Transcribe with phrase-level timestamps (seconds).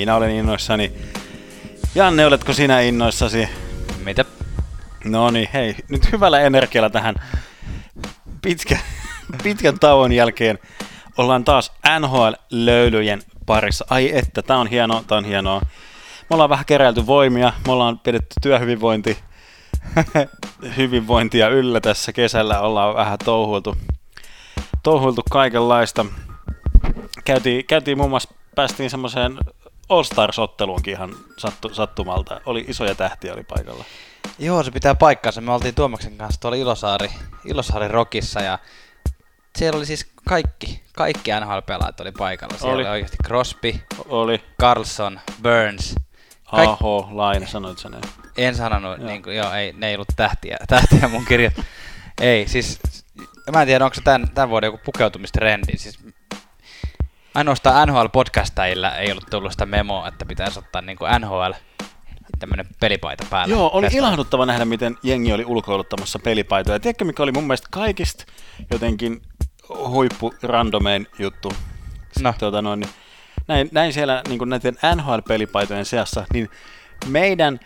[0.00, 0.92] minä olen innoissani.
[1.94, 3.48] Janne, oletko sinä innoissasi?
[4.04, 4.24] Mitä?
[5.04, 7.14] No niin, hei, nyt hyvällä energialla tähän
[8.42, 8.78] pitkä,
[9.42, 10.58] pitkän tauon jälkeen
[11.18, 13.84] ollaan taas NHL-löylyjen parissa.
[13.90, 15.60] Ai että, tää on hienoa, tää on hienoa.
[16.30, 19.18] Me ollaan vähän keräilty voimia, me ollaan pidetty työhyvinvointi
[20.76, 23.76] hyvinvointia yllä tässä kesällä, ollaan vähän touhuiltu,
[24.82, 26.06] touhuiltu kaikenlaista.
[27.24, 29.38] Käytiin, käytiin muun muassa, päästiin semmoiseen
[29.90, 32.40] All Stars-otteluunkin ihan sattu, sattumalta.
[32.46, 33.84] Oli isoja tähtiä oli paikalla.
[34.38, 35.40] Joo, se pitää paikkaansa.
[35.40, 37.10] Me oltiin Tuomaksen kanssa tuolla Ilosaari,
[37.44, 38.58] Ilosaari Rockissa ja
[39.58, 42.58] siellä oli siis kaikki, kaikki NHL-pelaajat oli paikalla.
[42.58, 43.74] Siellä oli, oli oikeasti Crosby,
[44.08, 44.40] oli.
[44.60, 45.94] Carlson, Burns.
[46.50, 46.68] Kaik...
[46.68, 47.96] Aho, Laine, sanoit sen.
[48.36, 49.06] En sanonut, joo.
[49.06, 51.54] Niin kuin, joo, ei, ne ei ollut tähtiä, tähtiä mun kirjat.
[52.20, 52.80] ei, siis
[53.52, 55.78] mä en tiedä, onko se tämän, tämän vuoden joku pukeutumistrendi.
[55.78, 55.98] Siis
[57.34, 61.52] ainoastaan NHL-podcastajilla ei ollut tullut sitä memoa, että pitäisi ottaa niin kuin NHL
[62.38, 63.54] tämmöinen pelipaita päällä.
[63.54, 66.80] Joo, oli ilahduttava nähdä, miten jengi oli ulkoiluttamassa pelipaitoja.
[66.80, 68.24] Tiedätkö, mikä oli mun mielestä kaikista
[68.72, 69.22] jotenkin
[69.68, 71.52] huippu randomein juttu?
[72.22, 72.34] No.
[72.38, 72.90] Tuota noin, niin
[73.48, 76.50] näin, näin siellä niin näiden NHL-pelipaitojen seassa, niin
[77.06, 77.60] meidän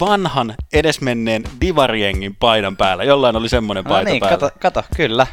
[0.00, 3.04] vanhan edesmenneen divariengin paidan päällä.
[3.04, 4.38] Jollain oli semmoinen no paita niin, päällä.
[4.38, 5.26] Kato, kato, kyllä.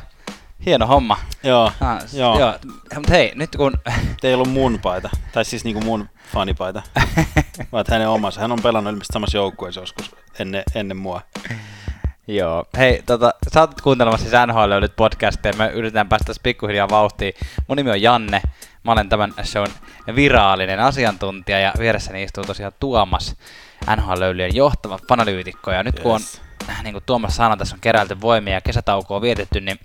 [0.65, 1.17] Hieno homma.
[1.43, 2.39] Joo, ah, joo.
[2.39, 2.53] joo.
[2.95, 3.73] Mutta hei, nyt kun...
[4.21, 6.81] Te ei ollut mun paita, tai siis niinku mun fanipaita,
[7.71, 8.41] vaan hänen omassa.
[8.41, 11.21] Hän on pelannut ilmeisesti samassa joukkueessa joskus ennen, ennen mua.
[12.27, 12.65] Joo.
[12.77, 15.53] Hei, tota, sä oot kuuntelemassa siis NHL nyt podcasteja.
[15.57, 17.33] Me yritetään päästä tässä pikkuhiljaa vauhtiin.
[17.67, 18.41] Mun nimi on Janne.
[18.83, 19.71] Mä olen tämän shown
[20.15, 23.35] viraalinen asiantuntija ja vieressäni istuu tosiaan Tuomas,
[23.95, 25.71] NHL-löylyjen johtava fanalyytikko.
[25.71, 26.03] Ja nyt yes.
[26.03, 26.21] kun on,
[26.83, 29.79] niin kuin Tuomas sanoi, tässä on keräilty voimia ja kesätaukoa vietetty, niin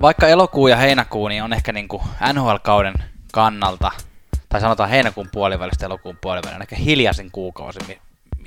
[0.00, 2.94] vaikka elokuu ja heinäkuu niin on ehkä niin kuin NHL-kauden
[3.32, 3.90] kannalta,
[4.48, 7.78] tai sanotaan heinäkuun puolivälistä elokuun puolivälistä, ehkä hiljaisin kuukausi,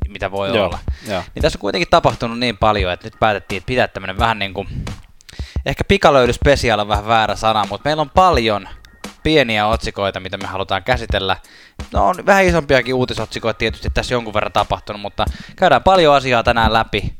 [0.08, 0.80] mitä voi Joo, olla.
[1.08, 1.24] Jo.
[1.36, 4.53] Niin tässä on kuitenkin tapahtunut niin paljon, että nyt päätettiin, että pitää tämmöinen vähän niin
[4.53, 4.68] kuin,
[5.66, 6.34] ehkä pikalöydy
[6.81, 8.69] on vähän väärä sana, mutta meillä on paljon
[9.24, 11.38] pieniä otsikoita, mitä me halutaan käsitellä.
[11.92, 15.25] No on vähän isompiakin uutisotsikoita tietysti tässä jonkun verran tapahtunut, mutta
[15.56, 17.13] käydään paljon asiaa tänään läpi,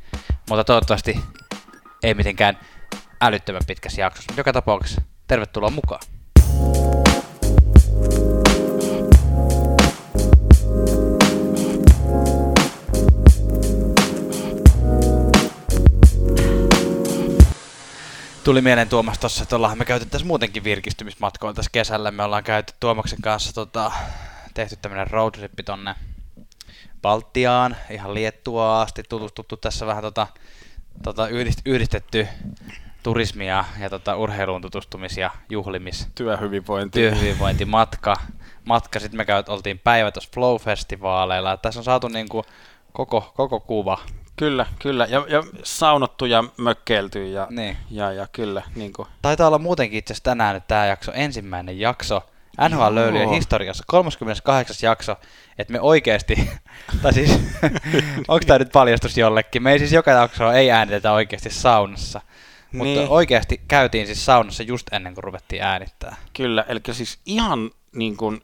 [0.50, 1.20] mutta toivottavasti
[2.04, 2.58] ei mitenkään
[3.26, 4.34] älyttömän pitkässä jaksossa.
[4.38, 6.02] Joka tapauksessa tervetuloa mukaan.
[18.44, 22.12] Tuli mieleen Tuomas tuossa, että ollaan me käyty tässä muutenkin virkistymismatkoilla tässä kesällä.
[22.12, 23.92] Me ollaan käyty Tuomaksen kanssa tota,
[24.54, 25.96] tehty tämmönen roadtrippi tonne
[27.02, 30.28] Baltiaan, ihan Liettua asti tutustuttu tässä vähän tota,
[31.04, 32.28] tota yhdist, yhdistetty
[33.04, 36.08] turismia ja tota, urheiluun tutustumis- ja juhlimis.
[36.16, 37.00] Työhyvinvointi.
[37.00, 38.16] Työhyvinvointi, matka.
[38.66, 39.00] matka.
[39.00, 41.58] Sitten me käyt, oltiin päivä tuossa Flow-festivaaleilla.
[41.62, 42.44] Tässä on saatu niin kuin
[42.94, 43.98] koko, koko kuva.
[44.36, 45.08] Kyllä, kyllä.
[45.10, 47.78] Ja, ja saunottu ja mökkeilty ja, niin.
[47.92, 48.62] ja, ja kyllä.
[48.76, 49.08] Niin kuin.
[49.22, 52.24] Taitaa olla muutenkin itse asiassa tänään nyt tämä jakso, ensimmäinen jakso
[52.70, 54.76] NHL löylyjen historiassa, 38.
[54.82, 55.16] jakso,
[55.58, 56.50] että me oikeasti,
[57.02, 57.40] tai siis,
[58.28, 62.22] onko tämä nyt paljastus jollekin, me ei siis joka jakso ei äänitetä oikeasti saunassa.
[62.74, 63.10] Mutta niin.
[63.10, 66.16] oikeasti käytiin siis saunassa just ennen kuin ruvettiin äänittää.
[66.34, 68.42] Kyllä, eli siis ihan niin kuin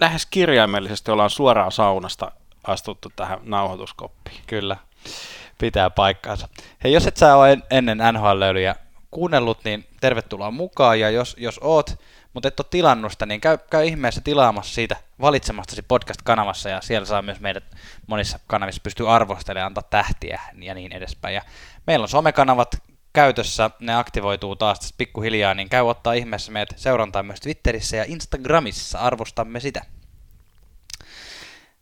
[0.00, 2.32] lähes kirjaimellisesti ollaan suoraan saunasta
[2.64, 4.40] astuttu tähän nauhoituskoppiin.
[4.46, 4.76] Kyllä,
[5.58, 6.48] pitää paikkaansa.
[6.84, 8.74] Hei, jos et sä ole ennen NHL-löylyjä
[9.10, 12.00] kuunnellut, niin tervetuloa mukaan, ja jos, jos oot,
[12.32, 17.06] mutta et ole tilannut sitä, niin käy, käy ihmeessä tilaamassa siitä valitsemastasi podcast-kanavassa, ja siellä
[17.06, 17.64] saa myös meidät
[18.06, 21.34] monissa kanavissa pystyy arvostelemaan, antaa tähtiä ja niin edespäin.
[21.34, 21.42] Ja
[21.86, 22.82] meillä on somekanavat,
[23.12, 28.04] käytössä, ne aktivoituu taas tässä pikkuhiljaa, niin käy ottaa ihmeessä meidät seurantaa myös Twitterissä ja
[28.08, 29.82] Instagramissa, arvostamme sitä.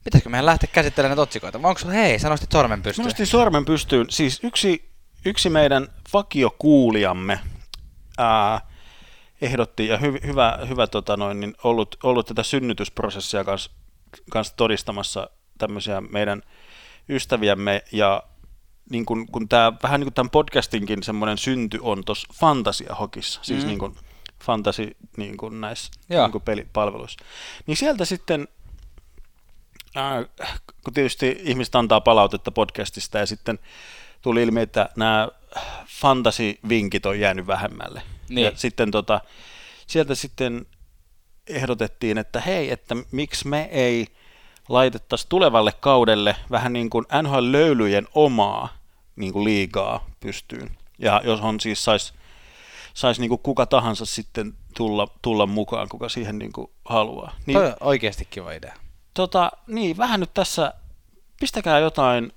[0.04, 1.58] Pitäisikö meidän lähteä käsittelemään näitä otsikoita?
[1.58, 3.04] Onko sulla, hei, sä nostit sormen pystyyn.
[3.04, 4.06] Mä nostin sormen pystyyn.
[4.10, 4.90] Siis yksi,
[5.24, 7.40] yksi meidän vakiokuulijamme
[8.18, 8.60] ää,
[9.40, 13.70] ehdotti, ja hy, hyvä, hyvä tota noin, niin ollut, ollut tätä synnytysprosessia kanssa,
[14.30, 16.42] kanssa todistamassa tämmöisiä meidän
[17.08, 18.22] ystäviämme, ja
[18.90, 23.62] niin kun, kun tämä, vähän niin kuin tämän podcastinkin semmoinen synty on tuossa fantasiahokissa, siis
[23.62, 23.66] mm.
[23.66, 23.96] niin kuin
[24.44, 27.24] fantasi niin kuin näissä niin kuin pelipalveluissa.
[27.66, 28.48] Niin sieltä sitten,
[29.96, 30.48] äh,
[30.84, 33.58] kun tietysti ihmiset antaa palautetta podcastista ja sitten
[34.22, 35.28] tuli ilmi, että nämä
[35.86, 38.02] fantasivinkit on jäänyt vähemmälle.
[38.28, 38.44] Niin.
[38.44, 39.20] Ja sitten tota,
[39.86, 40.66] sieltä sitten
[41.46, 44.06] ehdotettiin, että hei, että miksi me ei
[44.68, 48.77] laitettaisiin tulevalle kaudelle vähän niin kuin NHL-löylyjen omaa
[49.18, 50.70] niin kuin liigaa pystyyn.
[50.98, 52.14] Ja jos on siis sais,
[52.94, 57.36] sais niin kuin kuka tahansa sitten tulla, tulla mukaan, kuka siihen niin kuin haluaa.
[57.46, 58.74] Niin, Toi on oikeasti kiva idea.
[59.14, 60.74] tota, niin, vähän nyt tässä,
[61.40, 62.32] pistäkää jotain,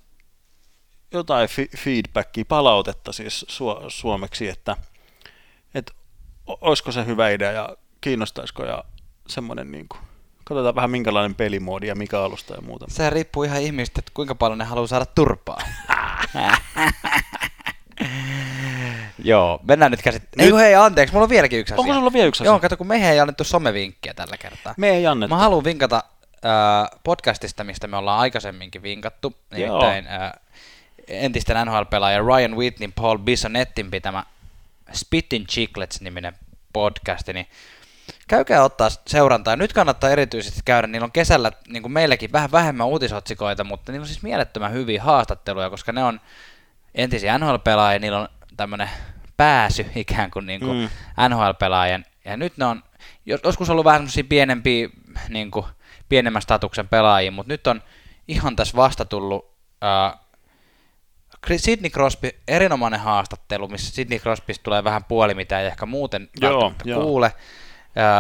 [1.14, 4.78] jotain fi- feedbackia, palautetta siis su- suomeksi, että,
[5.74, 5.94] että
[6.48, 8.84] olisiko se hyvä idea ja kiinnostaisiko ja
[9.28, 10.02] semmoinen niin kuin,
[10.44, 12.86] katsotaan vähän minkälainen pelimoodi ja mikä alusta ja muuta.
[12.90, 15.62] Sehän riippuu ihan ihmistä, että kuinka paljon ne haluaa saada turpaa.
[19.24, 20.24] Joo, mennään nyt käsit...
[20.24, 21.82] Ei Nyt- kun hei, anteeksi, mulla on vieläkin yksi asia.
[21.82, 22.52] Onko sulla vielä yksi asia?
[22.52, 24.74] Joo, kato, kun meihin ei annettu somevinkkiä tällä kertaa.
[24.78, 25.36] Me ei annettu.
[25.36, 26.04] Mä haluan vinkata
[26.46, 29.36] äh, podcastista, mistä me ollaan aikaisemminkin vinkattu.
[29.52, 30.32] Nimittäin äh,
[31.08, 34.24] entisten NHL-pelaajan Ryan Whitney, Paul Bissonettin pitämä
[34.94, 36.34] Spittin Chicklets-niminen
[36.74, 37.48] podcasti, niin
[38.28, 39.56] käykää ottaa seurantaa.
[39.56, 44.04] Nyt kannattaa erityisesti käydä, niillä on kesällä, niin kuin meilläkin, vähän vähemmän uutisotsikoita, mutta niillä
[44.04, 46.22] on siis mielettömän hyviä haastatteluja, koska ne on
[46.96, 48.28] entisiä NHL-pelaajia, niillä on
[48.58, 48.90] tämmöinen
[49.38, 50.90] pääsy ikään kuin, niin kuin Mm.
[51.30, 52.06] NHL-pelaajien.
[52.26, 52.84] Ja nyt ne on
[53.26, 54.90] jos- joskus ollut vähän semmoisia pienempiä,
[55.30, 55.66] niin kuin,
[56.10, 57.82] pienemmän statuksen pelaajia, mutta nyt on
[58.28, 59.52] ihan tässä vasta tullut
[61.48, 66.30] Chris- Sidney Crosby, erinomainen haastattelu, missä Sidney Crosbysta tulee vähän puoli, mitä ei ehkä muuten
[66.42, 67.02] Joo, joo.
[67.04, 67.34] kuule.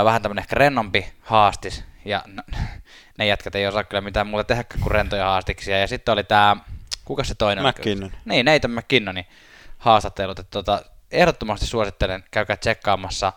[0.06, 2.44] Vähän tämmöinen ehkä rennompi haastis, ja no,
[3.18, 5.79] ne jätkät ei osaa kyllä mitään muuta tehdä kuin rentoja haastiksia.
[5.79, 6.57] Ja sitten oli tämä,
[7.06, 7.65] kuka se toinen?
[7.68, 8.12] McKinnon.
[8.25, 9.25] Niin, Nathan McKinnonin
[9.77, 10.39] haastattelut.
[10.39, 10.81] Että tota,
[11.12, 13.33] ehdottomasti suosittelen, käykää tsekkaamassa.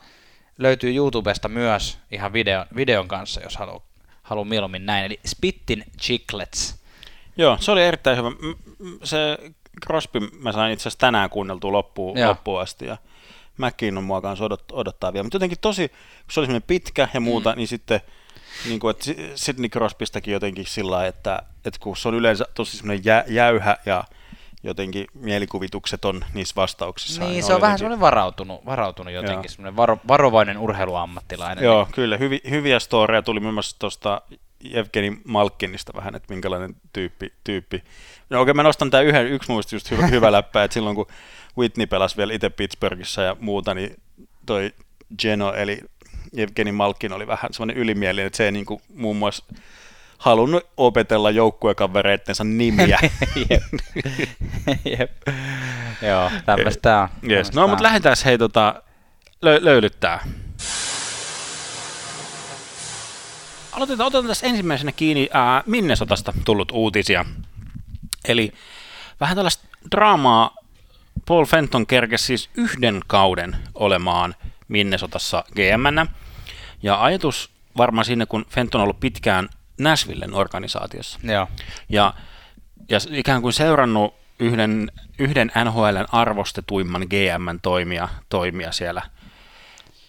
[0.59, 3.95] Löytyy YouTubesta myös ihan videon, videon kanssa, jos haluaa
[4.25, 5.05] halu mieluummin näin.
[5.05, 6.85] Eli Spittin Chicklets.
[7.37, 8.31] Joo, se oli erittäin hyvä.
[9.05, 9.39] Se
[9.87, 12.29] Crosby mä sain itse asiassa tänään kuunneltua loppuun, Joo.
[12.29, 12.97] loppuun asti ja
[13.59, 15.23] McKinnon mua kanssa odot, odottaa vielä.
[15.23, 15.97] Mutta jotenkin tosi, kun
[16.33, 17.57] se oli semmoinen pitkä ja muuta, mm.
[17.57, 18.01] niin sitten
[18.69, 22.45] niin kuin, että Si- Sidney Crosbystakin jotenkin sillä lailla, että, että kun se on yleensä
[22.55, 24.05] tosi semmoinen jä, jäyhä ja
[24.63, 27.23] jotenkin mielikuvitukset on niissä vastauksissa.
[27.25, 29.23] Niin, ne se on vähän jotenkin- semmoinen varautunut, varautunut Joo.
[29.23, 31.65] jotenkin, semmoinen varo, varovainen urheiluammattilainen.
[31.65, 32.17] Joo, kyllä.
[32.17, 34.21] Hyvi, hyviä storeja tuli muun muassa tuosta
[34.73, 37.33] Evgeni Malkinista vähän, että minkälainen tyyppi.
[37.45, 37.85] tyyppi.
[38.31, 41.07] No okei, mä nostan tämän yhden, yksi muista just hyvä, hyvä läppä, että silloin kun
[41.59, 44.01] Whitney pelasi vielä itse Pittsburghissa ja muuta, niin
[44.47, 44.73] toi
[45.19, 45.81] Geno, eli
[46.37, 49.45] Evgeni Malkin oli vähän semmoinen ylimielinen, että se ei niin kuin muun muassa
[50.19, 52.99] halunnut opetella joukkuekavereittensa nimiä.
[53.51, 53.63] Jep.
[54.85, 55.13] Jep.
[56.03, 57.31] Joo, tämmöistä on.
[57.31, 57.53] yes.
[57.53, 58.83] No, mutta lähdetään hei tota,
[59.47, 60.25] lö- löylyttää.
[63.73, 67.25] Aloitetaan, otetaan tässä ensimmäisenä kiinni ää, Minnesotasta tullut uutisia.
[68.29, 68.53] Eli
[69.21, 70.57] vähän tällaista draamaa.
[71.27, 74.35] Paul Fenton kerkesi siis yhden kauden olemaan
[74.69, 76.09] Minnesotassa gm
[76.83, 79.49] Ja ajatus varmaan sinne, kun Fenton on ollut pitkään
[79.79, 81.19] Nashvillen organisaatiossa.
[81.23, 81.49] Joo.
[81.89, 82.15] Ja,
[82.89, 89.03] ja s- ikään kuin seurannut yhden, yhden NHLn arvostetuimman GM-toimia toimia siellä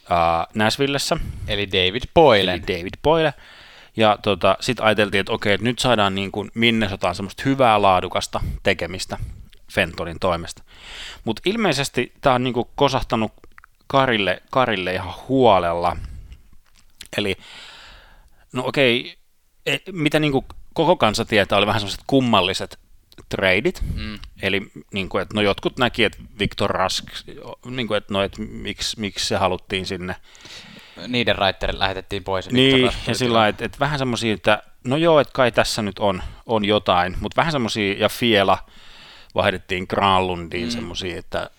[0.10, 2.56] ää, Nashvillessä, Eli David Boylen.
[2.56, 3.34] eli David Boyle.
[3.98, 8.40] Ja tota, sitten ajateltiin, että okei, että nyt saadaan niin kuin Minnesotaan semmoista hyvää laadukasta
[8.64, 9.18] tekemistä
[9.72, 10.64] Fentonin toimesta.
[11.24, 13.32] Mutta ilmeisesti tämä on niin kuin kosahtanut
[13.88, 15.98] Karille, Karille ihan huolella.
[17.18, 17.36] Eli,
[18.54, 19.18] no okei,
[19.66, 22.80] e, mitä niin kuin koko kansa tietää, oli vähän semmoiset kummalliset
[23.30, 23.84] treidit.
[23.96, 24.20] Mm.
[24.42, 24.62] Eli
[24.94, 27.06] niin kuin, että no jotkut näki, että Victor Rask,
[27.66, 30.16] niin kuin, että no, että miksi, miksi se haluttiin sinne.
[31.08, 32.50] Niiden raitterit lähetettiin pois.
[32.50, 36.00] Niin, ja sillä lailla, että, että vähän semmoisia, että no joo, että kai tässä nyt
[36.00, 38.58] on, on jotain, mutta vähän semmoisia, ja Fiela
[39.36, 40.72] vaihdettiin Granlundiin mm.
[40.72, 41.50] semmoisia, että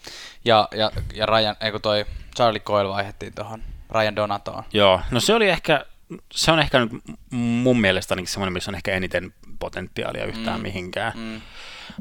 [0.45, 2.05] Ja, ja, ja Ryan, ei kun toi
[2.37, 4.65] Charlie Coyle vaihdettiin tuohon Ryan Donatoon.
[4.73, 5.85] joo, no se oli ehkä,
[6.33, 6.91] se on ehkä nyt
[7.31, 10.63] mun mielestä ainakin semmoinen, missä on ehkä eniten potentiaalia yhtään mm.
[10.63, 11.13] mihinkään.
[11.17, 11.41] Mm.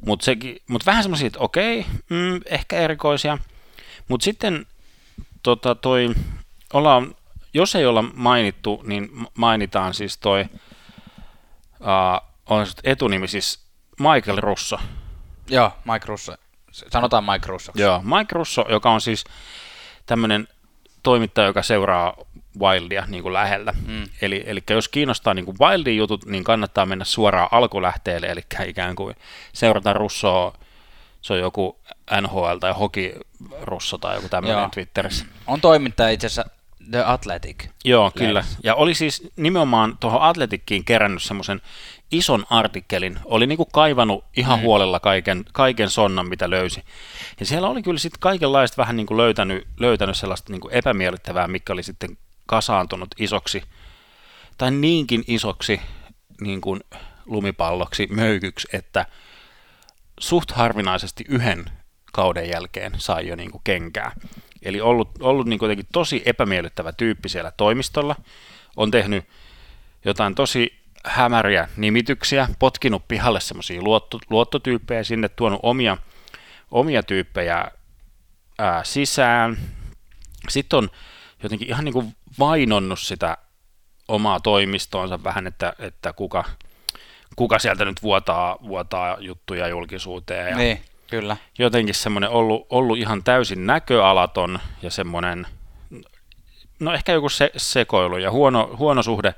[0.05, 0.31] Mutta
[0.67, 3.37] mut vähän semmoisia, että okei, mm, ehkä erikoisia.
[4.07, 4.65] Mutta sitten
[5.43, 6.15] tota, toi,
[6.73, 7.15] ollaan,
[7.53, 10.45] jos ei olla mainittu, niin mainitaan siis toi,
[11.79, 13.65] uh, on etunimi siis
[13.99, 14.79] Michael Russo.
[15.47, 16.35] Joo, Mike Russo.
[16.71, 17.71] Sanotaan Mike Russo.
[17.75, 19.23] Joo, Mike Russo, joka on siis
[20.05, 20.47] tämmöinen
[21.03, 22.17] toimittaja, joka seuraa
[22.59, 23.73] Wildia niin kuin lähellä.
[23.87, 24.03] Mm.
[24.21, 28.95] Eli, eli jos kiinnostaa niin kuin Wildin jutut, niin kannattaa mennä suoraan alkulähteelle, eli ikään
[28.95, 29.15] kuin
[29.53, 30.57] seurata Russoa,
[31.21, 31.79] se on joku
[32.21, 33.13] NHL tai Hoki
[33.61, 34.69] Russo tai joku tämmöinen Joo.
[34.69, 35.25] Twitterissä.
[35.47, 36.55] On toimittaja itse asiassa
[36.91, 37.67] The Athletic.
[37.85, 38.33] Joo, kyllä.
[38.33, 38.59] Lehdessä.
[38.63, 41.61] Ja oli siis nimenomaan tuohon Atletikkiin kerännyt semmoisen
[42.11, 43.19] ison artikkelin.
[43.25, 44.63] Oli niinku kaivannut ihan mm.
[44.63, 46.83] huolella kaiken, kaiken sonnan, mitä löysi.
[47.39, 51.83] Ja siellä oli kyllä sitten kaikenlaista vähän niinku löytänyt, löytänyt sellaista niinku epämiellyttävää, mikä oli
[51.83, 53.63] sitten kasaantunut isoksi,
[54.57, 55.81] tai niinkin isoksi
[56.41, 56.79] niin kuin
[57.25, 59.05] lumipalloksi, möykyksi, että
[60.19, 61.65] suht harvinaisesti yhden
[62.13, 64.11] kauden jälkeen sai jo niin kuin kenkää.
[64.61, 68.15] Eli ollut, ollut niin kuitenkin tosi epämiellyttävä tyyppi siellä toimistolla.
[68.75, 69.25] On tehnyt
[70.05, 75.97] jotain tosi hämäriä nimityksiä, potkinut pihalle semmoisia luotto, luottotyyppejä sinne, tuonut omia,
[76.71, 77.71] omia tyyppejä
[78.59, 79.57] ää, sisään.
[80.49, 80.89] Sitten on
[81.43, 83.37] jotenkin ihan niin kuin vainonnut sitä
[84.07, 86.43] omaa toimistoonsa vähän, että, että kuka,
[87.35, 90.49] kuka sieltä nyt vuotaa, vuotaa juttuja julkisuuteen.
[90.49, 91.37] Ja Niin, kyllä.
[91.59, 95.47] jotenkin semmoinen ollut, ollut ihan täysin näköalaton ja semmoinen,
[96.79, 99.35] no ehkä joku se, sekoilu ja huono, huono suhde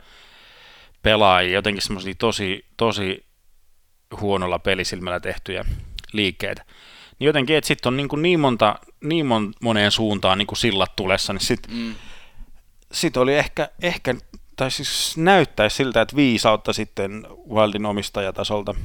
[1.02, 3.26] pelaajia, jotenkin semmoisia tosi, tosi
[4.22, 5.66] huonolla pelisilmällä tehtyjä
[6.14, 6.66] liikkeitä.
[7.20, 10.58] Niin jotenkin, että sitten on niin, kuin niin, monta, niin mon, moneen suuntaan niin kuin
[10.58, 11.96] sillat tulessa, niin sitten Mm.
[12.92, 14.16] sit oli ehkä, ehkä,
[14.56, 18.76] tai siis näyttäisi siltä, että viisautta sitten Wildin omistajatasolta,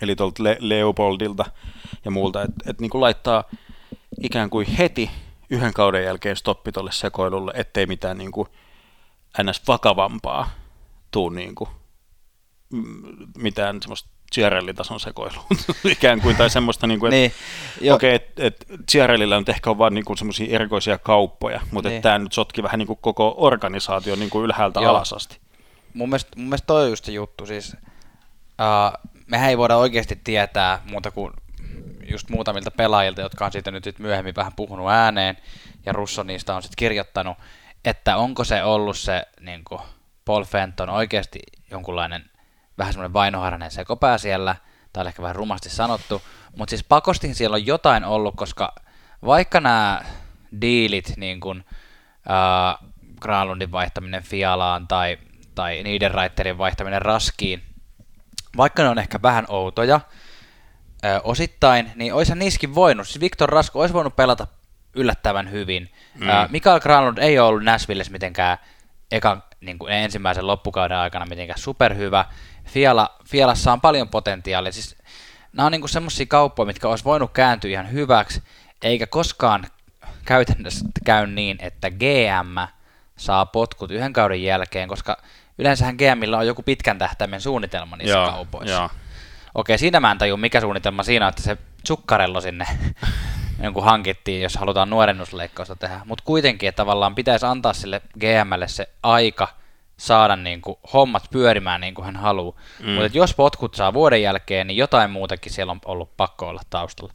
[0.00, 1.44] eli tuolta Le- Leopoldilta
[2.04, 3.44] ja muulta, että et niin kuin laittaa
[4.22, 5.10] ikään kuin heti
[5.50, 8.48] yhden kauden jälkeen stoppi tuolle sekoilulle, ettei mitään niin kuin
[9.42, 9.62] ns.
[9.68, 10.50] vakavampaa
[11.10, 11.70] tuu niin kuin,
[12.72, 13.02] mm,
[13.38, 15.44] mitään semmoista Ciarelli-tason sekoilua
[15.84, 17.32] ikään kuin, tai semmoista, niin kuin, että Niin,
[17.88, 18.66] jo, Okei, että et
[19.38, 21.94] nyt ehkä on vaan niinku semmoisia erikoisia kauppoja, mutta Niin.
[21.94, 22.02] niin.
[22.02, 24.90] tämä nyt sotki vähän niinku koko organisaatio niinku ylhäältä Joo.
[24.90, 25.38] alas asti.
[25.94, 27.76] mun mielestä, mun mielestä toi on just se juttu, siis
[28.42, 31.32] uh, mehän ei voida oikeasti tietää muuta kuin
[32.10, 35.36] just muutamilta pelaajilta, jotka on siitä nyt sit myöhemmin vähän puhunut ääneen,
[35.86, 37.36] ja Russo niistä on sitten kirjoittanut,
[37.84, 39.80] että onko se ollut se niin kuin
[40.28, 41.38] Paul Fenton oikeasti
[41.70, 42.24] jonkunlainen
[42.78, 44.56] vähän semmoinen vainoharhainen sekopää siellä,
[44.92, 46.22] tai ehkä vähän rumasti sanottu,
[46.56, 48.74] mutta siis pakosti siellä on jotain ollut, koska
[49.24, 50.02] vaikka nämä
[50.60, 51.64] diilit, niin kuin
[52.30, 52.88] äh,
[53.20, 55.18] Granlundin vaihtaminen Fialaan tai,
[55.54, 57.62] tai Niederreiterin vaihtaminen Raskiin,
[58.56, 60.00] vaikka ne on ehkä vähän outoja
[61.04, 63.08] ö, osittain, niin olisihan niissäkin voinut.
[63.08, 64.46] Siis Viktor Rasko olisi voinut pelata
[64.94, 65.90] yllättävän hyvin.
[66.14, 66.26] Mm.
[66.26, 66.32] Mm.
[66.50, 68.58] Mikael Granlund ei ole ollut Nashvillessä mitenkään
[69.10, 72.24] ekan, niin kuin ensimmäisen loppukauden aikana mitenkään superhyvä.
[72.64, 74.72] Fiala, Fialassa on paljon potentiaalia.
[74.72, 74.96] Siis,
[75.52, 78.42] nämä on niin semmoisia kauppoja, mitkä olisi voinut kääntyä ihan hyväksi,
[78.82, 79.66] eikä koskaan
[80.24, 82.58] käytännössä käy niin, että GM
[83.16, 85.16] saa potkut yhden kauden jälkeen, koska
[85.58, 88.74] yleensähän GMillä on joku pitkän tähtäimen suunnitelma niissä Joo, kaupoissa.
[88.74, 88.90] joo.
[89.54, 91.56] Okei, siinä mä en tajua, mikä suunnitelma siinä on, että se
[91.88, 92.66] Zuccarello sinne
[93.62, 96.00] jonkun hankittiin, jos halutaan nuorennusleikkausta tehdä.
[96.04, 99.48] Mutta kuitenkin, että tavallaan pitäisi antaa sille GMlle se aika
[99.96, 102.56] saada niin kuin hommat pyörimään niin kuin hän haluaa.
[102.82, 102.90] Mm.
[102.90, 107.12] Mutta jos potkut saa vuoden jälkeen, niin jotain muutakin siellä on ollut pakko olla taustalla.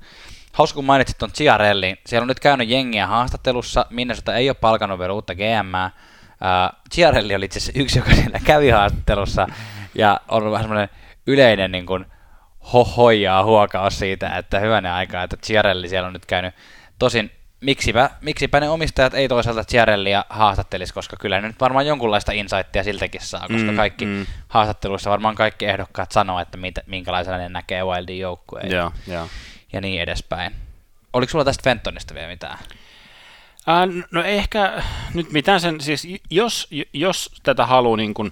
[0.53, 1.97] Hauska, kun mainitsit tuon Ciarellin.
[2.05, 3.85] Siellä on nyt käynyt jengiä haastattelussa.
[3.89, 5.91] Minnesota ei ole palkannut vielä uutta GMää.
[5.95, 9.47] Uh, Ciarelli oli itse asiassa yksi, joka siellä kävi haastattelussa.
[9.95, 10.89] Ja on vähän semmoinen
[11.27, 12.05] yleinen niin kuin,
[12.73, 16.53] hohojaa huokaus siitä, että hyvänen aika, että Ciarelli siellä on nyt käynyt.
[16.99, 22.31] Tosin miksipä, miksipä ne omistajat ei toisaalta Ciarellia haastattelisi, koska kyllä ne nyt varmaan jonkunlaista
[22.31, 24.25] insightia siltäkin saa, koska Mm, kaikki mm.
[24.47, 29.27] haastatteluissa varmaan kaikki ehdokkaat sanoo, että mitä, minkälaisena ne näkee Wildin joukkueen Joo, joo.
[29.73, 30.55] ja niin edespäin.
[31.13, 32.57] Oliko sulla tästä Fentonista vielä mitään?
[33.67, 38.31] Ää, no ehkä nyt mitään sen, siis jos, jos tätä haluaa niin kun,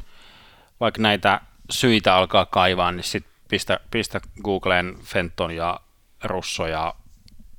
[0.79, 5.79] vaikka näitä syitä alkaa kaivaa, niin sit pistä, pistä Googleen Fenton ja
[6.23, 6.95] Russo ja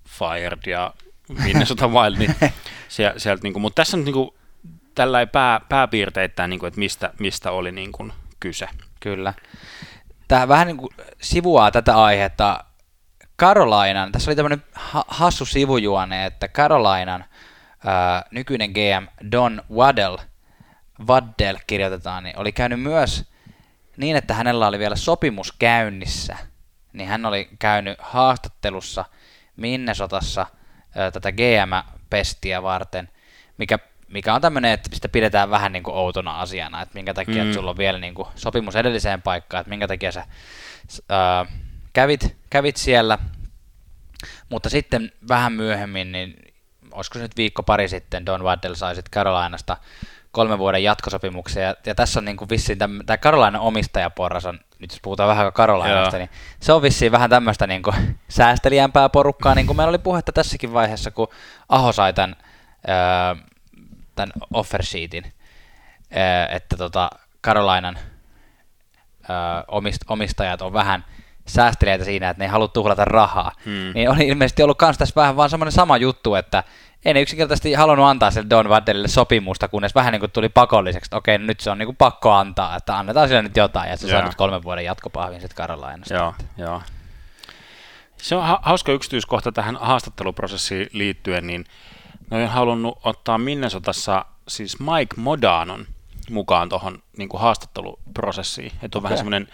[0.08, 0.94] Fired ja
[1.44, 2.34] Minnesota Wild, niin
[2.88, 4.30] sieltä, sieltä niin kuin, mutta tässä on niin kuin,
[4.94, 8.68] tällä pää, pääpiirteittäin, niin kuin, että mistä, mistä oli niin kuin, kyse.
[9.00, 9.34] Kyllä.
[10.28, 10.90] Tämä vähän niin kuin
[11.22, 12.64] sivuaa tätä aihetta
[13.40, 17.24] Carolinan, tässä oli tämmöinen ha- hassu sivujuone, että Carolinan
[17.84, 20.16] ää, nykyinen GM Don Waddell,
[21.06, 23.31] Waddell kirjoitetaan, niin oli käynyt myös
[23.96, 26.36] niin, että hänellä oli vielä sopimus käynnissä,
[26.92, 29.04] niin hän oli käynyt haastattelussa
[29.56, 30.46] Minnesotassa
[31.12, 33.08] tätä GM-pestiä varten,
[33.58, 37.34] mikä, mikä on tämmöinen, että sitä pidetään vähän niin kuin outona asiana, että minkä takia.
[37.34, 37.40] Mm.
[37.40, 40.26] että sulla on vielä niin kuin sopimus edelliseen paikkaan, että minkä takia sä
[41.08, 41.46] ää,
[41.92, 43.18] kävit, kävit siellä,
[44.48, 46.36] mutta sitten vähän myöhemmin, niin
[46.92, 49.76] olisiko se nyt viikko pari sitten, Don Waddell sai sitten Carolinasta
[50.32, 54.90] kolmen vuoden jatkosopimuksen, ja, ja tässä on niin kuin vissiin tämä Carolinan omistajaporras on, nyt
[54.90, 56.26] jos puhutaan vähän Carolinasta, Joo.
[56.26, 60.32] niin se on vissiin vähän tämmöistä niin kuin säästeliämpää porukkaa, niin kuin meillä oli puhetta
[60.32, 61.28] tässäkin vaiheessa, kun
[61.68, 62.36] Aho sai tämän,
[62.86, 63.36] ää,
[64.14, 65.32] tämän offer sheetin,
[66.10, 67.10] ää, että tota
[69.28, 71.04] ää, omist, omistajat on vähän
[71.46, 73.52] säästeliäitä siinä, että ne ei halua tuhlata rahaa.
[73.64, 73.92] Hmm.
[73.94, 76.64] Niin oli ilmeisesti ollut kans tässä vähän vaan semmoinen sama juttu, että
[77.04, 81.06] ei ne yksinkertaisesti halunnut antaa sille Don Waddellille sopimusta, kunnes vähän niin kuin tuli pakolliseksi,
[81.06, 83.96] että okei, nyt se on niin kuin pakko antaa, että annetaan sille nyt jotain, ja
[83.96, 86.14] se saa nyt kolmen vuoden jatkopahvin sitten Carolinasta.
[86.14, 86.82] Joo, joo.
[88.16, 91.64] Se on ha- hauska yksityiskohta tähän haastatteluprosessiin liittyen, niin
[92.30, 95.86] on halunnut ottaa Minnesotassa siis Mike Modanon
[96.30, 98.72] mukaan tuohon niin haastatteluprosessiin.
[98.82, 99.02] Että on okay.
[99.02, 99.48] vähän semmoinen,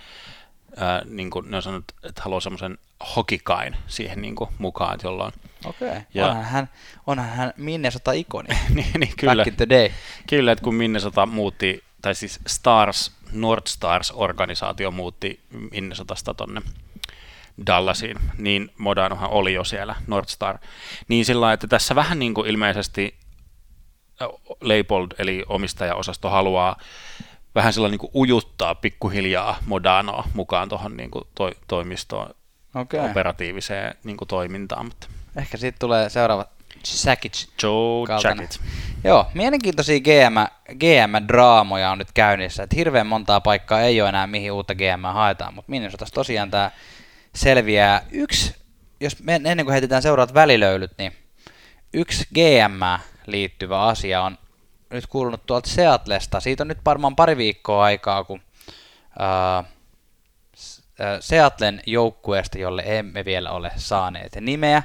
[0.82, 2.78] äh, niin kuin ne on sanonut, että haluaa semmoisen
[3.16, 5.32] hokikain siihen niin kuin, mukaan, jolloin...
[5.64, 6.00] Okei, okay.
[6.14, 6.68] ja, onhan, hän,
[7.06, 8.48] onhan hän Minnesota-ikoni.
[8.74, 9.36] niin, niin, kyllä.
[9.36, 9.90] Back in the day.
[10.28, 16.62] Kyllä, että kun Minnesota muutti, tai siis Stars, North Stars-organisaatio muutti Minnesotasta tonne
[17.66, 20.58] Dallasiin, niin Modanohan oli jo siellä, North Star.
[21.08, 23.14] Niin sillä että tässä vähän niin kuin ilmeisesti
[24.60, 26.76] Leipold, eli omistajaosasto, haluaa
[27.54, 32.34] vähän sellainen niin kuin ujuttaa pikkuhiljaa Modanoa mukaan tuohon niin kuin to, toimistoon
[32.74, 33.10] okay.
[33.10, 34.86] operatiiviseen niin kuin toimintaan.
[34.86, 35.08] Mutta.
[35.38, 36.46] Ehkä siitä tulee seuraava
[36.84, 37.46] Sakic.
[37.62, 38.60] Joe Jacket.
[39.04, 40.36] Joo, mielenkiintoisia GM,
[40.72, 42.62] GM-draamoja on nyt käynnissä.
[42.62, 46.70] Et hirveän montaa paikkaa ei ole enää mihin uutta GM haetaan, mutta Minnesotassa tosiaan tämä
[47.34, 48.02] selviää.
[48.10, 48.54] Yksi,
[49.00, 51.12] jos me, ennen kuin heitetään seuraavat välilöylyt, niin
[51.92, 54.38] yksi GM liittyvä asia on
[54.90, 56.40] nyt kuulunut tuolta Seatlesta.
[56.40, 58.42] Siitä on nyt varmaan pari viikkoa aikaa, kun
[59.18, 59.64] ää,
[61.20, 64.82] Seatlen joukkueesta, jolle emme vielä ole saaneet nimeä.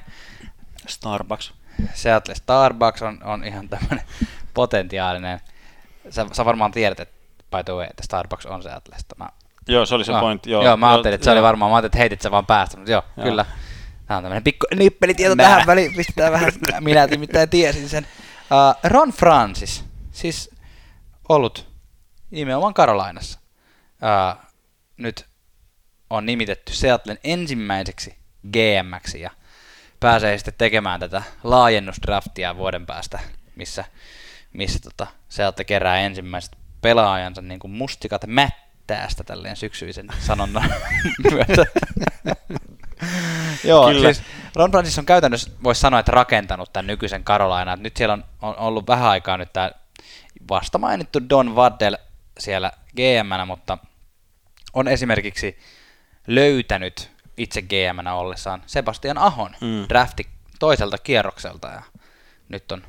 [0.87, 1.53] Starbucks.
[1.93, 4.05] Seattle Starbucks on, on ihan tämmöinen
[4.53, 5.39] potentiaalinen.
[6.09, 7.15] Sä, sä varmaan tiedät, että
[7.51, 9.15] by the way, että Starbucks on Seattlesta.
[9.19, 9.29] Mä,
[9.67, 10.51] joo, se oli se no, pointti.
[10.51, 11.35] Joo, joo, mä ajattelin, että se joo.
[11.35, 13.25] oli varmaan, mä ajattelin, että heitit sä vaan päästä, mutta joo, joo.
[13.25, 13.45] kyllä.
[14.07, 15.43] Tämä on tämmöinen pikku nippelitieto mä.
[15.43, 18.07] tähän väliin, pistetään vähän, minä mitään tiesin sen.
[18.51, 20.49] Uh, Ron Francis, siis
[21.29, 21.67] ollut
[22.31, 23.39] nimenomaan Karolainassa.
[23.93, 24.43] Uh,
[24.97, 25.25] nyt
[26.09, 28.17] on nimitetty Seattlen ensimmäiseksi
[28.51, 29.31] GMksi ja
[30.03, 33.19] pääsee sitten tekemään tätä laajennusdraftia vuoden päästä,
[33.55, 33.85] missä,
[34.53, 40.73] missä tota, Seattle kerää ensimmäiset pelaajansa niin kuin mustikat mättäästä tälleen syksyisen sanonnan
[41.31, 41.65] myötä.
[43.63, 44.13] Joo, Kyllä.
[44.13, 47.75] siis Ron Francis on käytännössä, voisi sanoa, että rakentanut tämän nykyisen Carolina.
[47.75, 49.71] Nyt siellä on, on ollut vähän aikaa nyt tämä
[50.49, 51.95] vasta mainittu Don Waddell
[52.39, 53.77] siellä gm mutta
[54.73, 55.59] on esimerkiksi
[56.27, 59.85] löytänyt itse gm ollessaan Sebastian Ahon mm.
[59.89, 60.27] drafti
[60.59, 61.81] toiselta kierrokselta ja
[62.49, 62.83] nyt on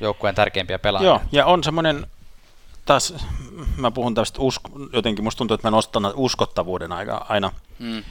[0.00, 1.08] joukkueen tärkeimpiä pelaajia.
[1.08, 2.06] Joo, ja on semmoinen,
[2.84, 3.14] taas
[3.76, 8.04] mä puhun tästä, usko, jotenkin musta tuntuu, että mä nostan uskottavuuden aika, aina, mm.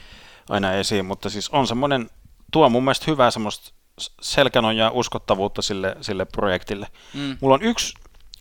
[0.48, 2.10] aina esiin, mutta siis on semmoinen,
[2.52, 3.72] tuo mun mielestä hyvää semmoista
[4.20, 6.86] selkänojaa uskottavuutta sille, sille projektille.
[7.14, 7.36] Mm.
[7.40, 7.94] Mulla on yksi,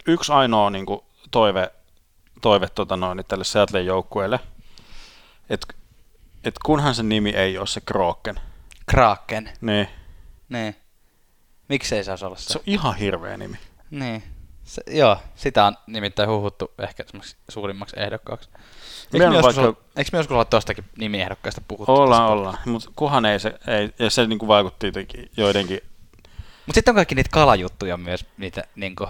[0.07, 0.99] yksi ainoa niin kuin,
[1.31, 1.71] toive,
[2.41, 4.39] toive tota noin, tälle Seattlein joukkueelle,
[5.49, 5.73] että
[6.43, 8.39] et kunhan sen nimi ei ole se Kroken.
[8.85, 9.51] Kraken.
[9.61, 9.87] Niin.
[10.49, 10.75] Niin.
[11.69, 12.53] Miksei se olla se?
[12.53, 13.57] Se on ihan hirveä nimi.
[13.91, 14.23] Niin.
[14.63, 17.03] Se, joo, sitä on nimittäin huhuttu ehkä
[17.49, 18.49] suurimmaksi ehdokkaaksi.
[19.13, 19.83] Eikö me, joskus, vaikka...
[19.95, 21.91] eikö me joskus olla tuostakin nimiehdokkaista puhuttu?
[21.91, 22.57] Ollaan, ollaan.
[22.65, 25.79] Mutta kuhan ei se, ei, ja se niinku vaikutti jotenkin joidenkin...
[26.65, 29.07] Mutta sitten on kaikki niitä kalajuttuja myös, niitä niinku...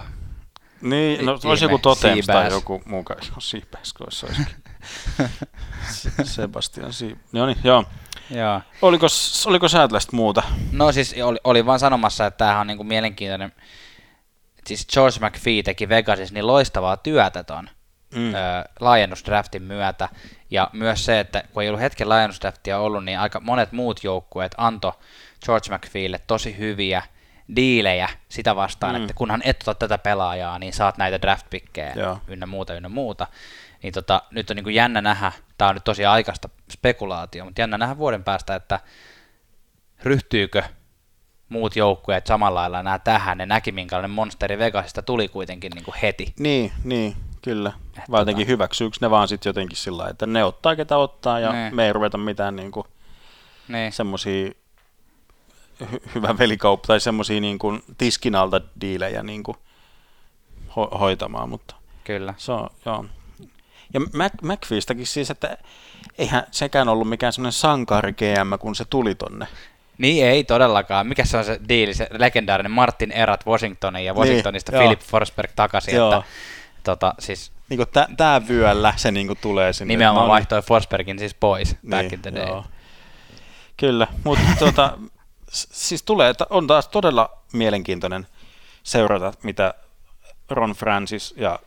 [0.80, 3.16] Niin, no olisi joku Totems tai joku muu kai.
[3.16, 4.64] No, se olisikin.
[6.24, 7.18] Sebastian Siip.
[7.32, 7.84] No niin, joo.
[8.30, 8.60] Joo.
[8.82, 9.06] Oliko,
[9.46, 10.42] oliko Säätlästä muuta?
[10.72, 13.52] No siis oli, oli vaan sanomassa, että tämähän on niinku mielenkiintoinen.
[14.66, 17.68] Siis George McPhee teki Vegasissa niin loistavaa työtä ton
[18.14, 18.34] mm.
[18.34, 18.38] ö,
[18.80, 20.08] laajennusdraftin myötä.
[20.50, 24.54] Ja myös se, että kun ei ollut hetken laajennusdraftia ollut, niin aika monet muut joukkueet
[24.56, 24.92] antoi
[25.46, 27.02] George McPheelle tosi hyviä
[27.56, 29.00] diilejä sitä vastaan, mm.
[29.02, 31.94] että kunhan et ota tätä pelaajaa, niin saat näitä draftpikkejä
[32.26, 33.26] ynnä muuta, ynnä muuta.
[33.82, 37.60] Niin tota, nyt on niin kuin jännä nähdä, tämä on nyt tosi aikaista spekulaatio, mutta
[37.60, 38.80] jännä nähdä vuoden päästä, että
[40.02, 40.62] ryhtyykö
[41.48, 43.38] muut joukkueet samalla lailla nämä tähän.
[43.38, 46.34] Ne näki, minkälainen monsteri Vegasista tuli kuitenkin niin kuin heti.
[46.38, 47.72] Niin, niin, kyllä.
[48.10, 48.52] Vai jotenkin tota...
[48.52, 51.76] hyväksyykö ne vaan sitten jotenkin sillä että ne ottaa ketä ottaa ja niin.
[51.76, 52.86] me ei ruveta mitään niin kuin
[53.68, 53.92] niin.
[53.92, 54.50] semmoisia
[55.84, 59.56] hy- hyvä velikauppa tai semmoisia niin kuin tiskin alta diilejä niin kuin
[60.68, 62.34] ho- hoitamaan, mutta Kyllä.
[62.36, 63.04] Se on, joo.
[63.94, 65.56] Ja Mac, McFeestäkin siis, että
[66.18, 69.46] eihän sekään ollut mikään semmoinen sankari GM, kun se tuli tonne.
[69.98, 71.06] Niin ei todellakaan.
[71.06, 75.00] Mikä se on se diili, se legendaarinen Martin Erat Washingtonin ja niin, Washingtonista niin, Philip
[75.00, 75.94] Forsberg takaisin.
[75.94, 76.14] Joo.
[76.14, 76.28] Että,
[76.84, 77.80] tota, siis, niin
[78.16, 79.94] tämä vyöllä se niin tulee sinne.
[79.94, 80.30] Nimenomaan on...
[80.30, 82.46] vaihtoi Forsbergin siis pois niin, back in the day.
[82.46, 82.64] Joo.
[83.76, 84.98] Kyllä, mutta tuota,
[85.50, 88.26] siis tulee, että on taas todella mielenkiintoinen
[88.82, 89.74] seurata, mitä
[90.50, 91.58] Ron Francis ja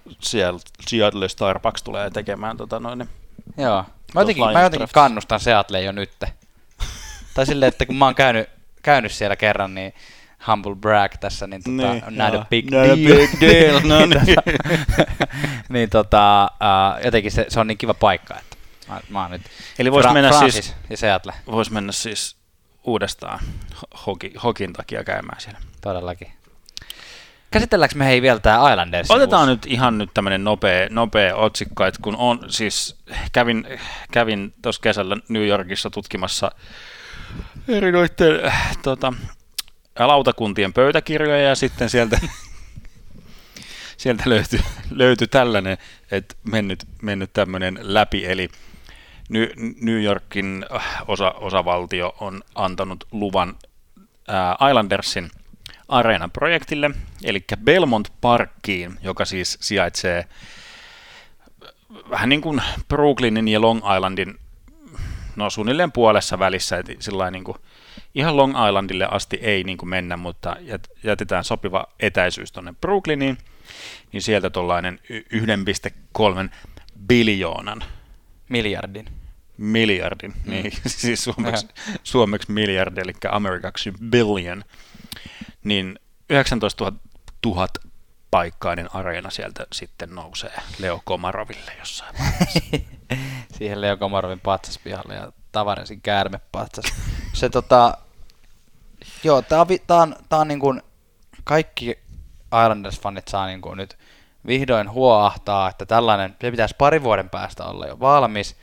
[0.79, 2.57] Seattle Starbucks tulee tekemään.
[2.57, 3.09] Tota noin,
[3.57, 3.85] Joo.
[4.13, 6.11] Mä jotenkin, mä jotenkin kannustan Seattle jo nyt.
[7.33, 8.49] tai silleen, että kun mä oon käynyt,
[8.83, 9.93] käynyt siellä kerran, niin
[10.47, 12.91] humble brag tässä, niin, tota, niin not a big not deal.
[12.91, 13.81] A big deal.
[13.83, 14.09] no niin.
[14.09, 14.37] niin.
[15.69, 19.41] niin tota, uh, jotenkin se, se, on niin kiva paikka, että mä, mä oon nyt
[19.79, 21.33] Eli vois Fra- mennä Francis siis, ja Seattle.
[21.51, 22.35] Vois mennä siis
[22.83, 23.39] uudestaan
[24.05, 25.59] hoki, hokin takia käymään siellä.
[25.81, 26.33] Todellakin.
[27.53, 29.11] Käsitelläänkö me hei vielä tää Islanders?
[29.11, 32.95] Otetaan nyt ihan nyt tämmöinen nopea, nopea otsikko, että kun on siis,
[33.31, 33.67] kävin,
[34.11, 36.51] kävin tuossa kesällä New Yorkissa tutkimassa
[37.67, 38.51] eri noitten
[38.83, 39.13] tota,
[39.99, 42.19] lautakuntien pöytäkirjoja ja sitten sieltä,
[43.97, 44.59] sieltä löytyi,
[44.91, 45.77] löytyi tällainen,
[46.11, 48.49] että mennyt, mennyt tämmöinen läpi, eli
[49.81, 50.65] New Yorkin
[51.07, 53.55] osa, osavaltio on antanut luvan
[54.69, 55.31] Islandersin–
[55.87, 56.91] Areenan projektille,
[57.23, 60.25] eli Belmont Parkkiin, joka siis sijaitsee
[62.09, 64.39] vähän niin kuin Brooklynin ja Long Islandin
[65.35, 67.57] no suunnilleen puolessa välissä, että sillä niin kuin,
[68.15, 70.55] ihan Long Islandille asti ei niin kuin mennä, mutta
[71.03, 73.37] jätetään sopiva etäisyys tuonne Brooklyniin,
[74.11, 76.49] niin sieltä tuollainen 1,3
[77.07, 77.83] biljoonan.
[78.49, 79.05] Miljardin.
[79.57, 80.51] Miljardin, mm.
[80.51, 81.67] niin siis suomeksi,
[82.03, 84.63] suomeksi miljardi, eli amerikaksi billion
[85.63, 85.99] niin
[86.29, 86.91] 19
[87.45, 87.67] 000
[88.31, 92.59] paikkainen areena sieltä sitten nousee Leo Komaroville jossain vaiheessa.
[93.57, 96.85] Siihen Leo Komarovin patsaspihalle ja Tavaresin käärmepatsas.
[97.33, 97.97] Se tota,
[99.23, 100.81] joo, tää on, tää on, tää on niin kuin
[101.43, 101.99] kaikki
[102.53, 103.97] Islanders-fanit saa niin kuin nyt
[104.47, 108.57] vihdoin huoahtaa, että tällainen, se pitäisi pari vuoden päästä olla jo valmis.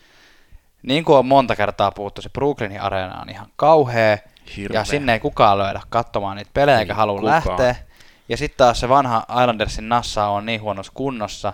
[0.82, 4.18] Niin kuin on monta kertaa puhuttu, se Brooklynin areena on ihan kauhea.
[4.56, 4.80] Hirveä.
[4.80, 7.74] Ja sinne ei kukaan löydä katsomaan niitä pelejä eikä halua lähteä.
[8.28, 11.52] Ja sitten taas se vanha Islandersin nassa on niin huonossa kunnossa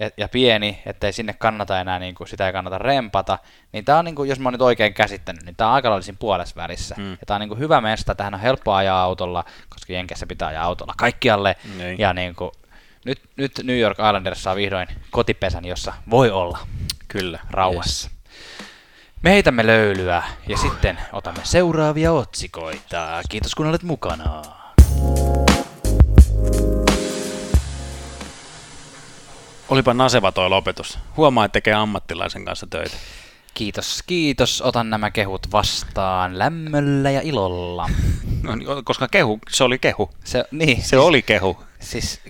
[0.00, 3.38] et, ja pieni, ettei sinne kannata enää, niin kuin, sitä ei kannata rempata.
[3.72, 5.90] Niin tämä on, niin kuin, jos mä oon nyt oikein käsittänyt, niin tämä on aika
[5.90, 6.94] lailla puolessa välissä.
[6.98, 7.10] Mm.
[7.10, 10.48] Ja tämä on niin kuin, hyvä mesta, tähän on helppo ajaa autolla, koska Jenkessä pitää
[10.48, 11.56] ajaa autolla kaikkialle.
[11.78, 11.98] Niin.
[11.98, 12.50] Ja niin kuin,
[13.04, 16.58] nyt, nyt New York Islanders saa vihdoin kotipesän, jossa voi olla
[17.08, 18.10] Kyllä, rauhassa.
[18.10, 18.21] Yes.
[19.22, 23.22] Me heitämme löylyä ja sitten otamme seuraavia otsikoita.
[23.28, 24.42] Kiitos kun olet mukana.
[29.68, 30.98] Olipa naseva toi lopetus.
[31.16, 32.96] Huomaa, että tekee ammattilaisen kanssa töitä.
[33.54, 34.62] Kiitos, kiitos.
[34.62, 37.90] Otan nämä kehut vastaan lämmöllä ja ilolla.
[38.42, 40.10] No, niin, koska kehu, se oli kehu.
[40.24, 41.62] Se, niin, se oli kehu.
[41.80, 42.20] Siis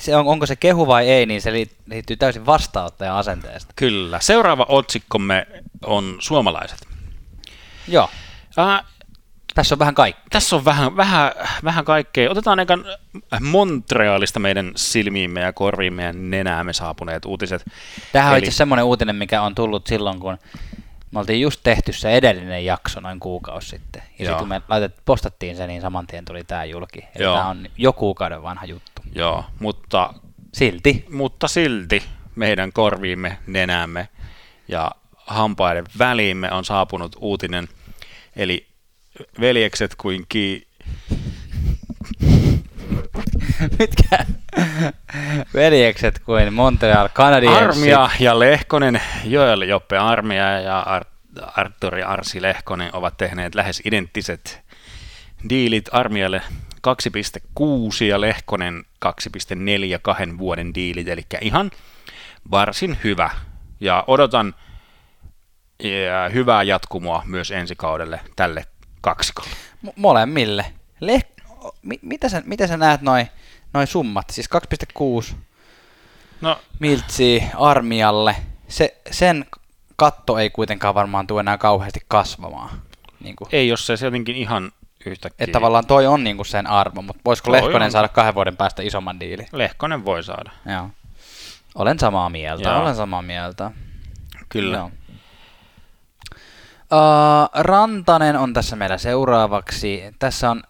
[0.00, 1.52] se on, onko se kehu vai ei, niin se
[1.86, 3.72] liittyy täysin vastaanottajan asenteesta.
[3.76, 4.20] Kyllä.
[4.20, 5.46] Seuraava otsikkomme
[5.84, 6.88] on suomalaiset.
[7.88, 8.10] Joo.
[8.58, 8.84] Äh,
[9.54, 10.24] tässä on vähän kaikkea.
[10.30, 11.32] Tässä on vähän, vähän,
[11.64, 12.30] vähän kaikkea.
[12.30, 12.84] Otetaan ekan
[13.40, 17.64] Montrealista meidän silmiimme ja korviimme ja nenäämme saapuneet uutiset.
[18.12, 18.38] Tämähän Eli...
[18.38, 20.38] on itse semmoinen uutinen, mikä on tullut silloin, kun
[21.10, 24.02] me oltiin just tehty se edellinen jakso noin kuukausi sitten.
[24.18, 26.98] Ja sitten kun me laitet, postattiin se, niin saman tien tuli tämä julki.
[27.14, 28.95] Eli tämä on jo kuukauden vanha juttu.
[29.14, 30.14] Joo, mutta...
[30.52, 31.04] Silti.
[31.10, 32.02] Mutta silti
[32.34, 34.08] meidän korviimme, nenämme
[34.68, 37.68] ja hampaiden väliimme on saapunut uutinen.
[38.36, 38.66] Eli
[39.40, 40.68] veljekset kuin ki...
[43.78, 44.26] Mitkä?
[45.54, 47.76] Veljekset kuin Montreal Canadiens.
[47.76, 54.60] Armia ja Lehkonen, Joel Joppe Armia ja Art- Arturi Arsi Lehkonen ovat tehneet lähes identtiset
[55.48, 56.42] diilit Armialle
[56.86, 59.10] 2,6 ja Lehkonen 2,4
[60.02, 61.70] kahden vuoden diilit, eli ihan
[62.50, 63.30] varsin hyvä.
[63.80, 64.54] Ja odotan
[65.82, 68.64] ja hyvää jatkumoa myös ensi kaudelle tälle
[69.00, 69.50] kaksikolle.
[69.82, 70.72] M- molemmille.
[71.04, 71.42] Leh-
[71.82, 73.28] mi- mitä, sä, mitä sä näet noin
[73.74, 74.30] noi summat?
[74.30, 74.48] Siis
[75.30, 75.34] 2,6
[76.40, 76.58] no.
[76.78, 78.36] miltsiä armialle.
[78.68, 79.46] Se, sen
[79.96, 82.82] katto ei kuitenkaan varmaan tule enää kauheasti kasvamaan.
[83.20, 83.48] Niin kuin.
[83.52, 84.72] Ei, jos se jotenkin ihan
[85.06, 85.44] yhtäkkiä.
[85.44, 87.92] Että tavallaan toi on niinku sen arvo, mutta voisiko toi Lehkonen on.
[87.92, 89.46] saada kahden vuoden päästä isomman diili?
[89.52, 90.50] Lehkonen voi saada.
[90.72, 90.90] Joo.
[91.74, 92.80] Olen samaa mieltä, Joo.
[92.82, 93.70] olen samaa mieltä.
[94.48, 94.76] Kyllä.
[94.76, 94.90] Joo.
[96.92, 100.02] Uh, Rantanen on tässä meillä seuraavaksi.
[100.18, 100.62] Tässä on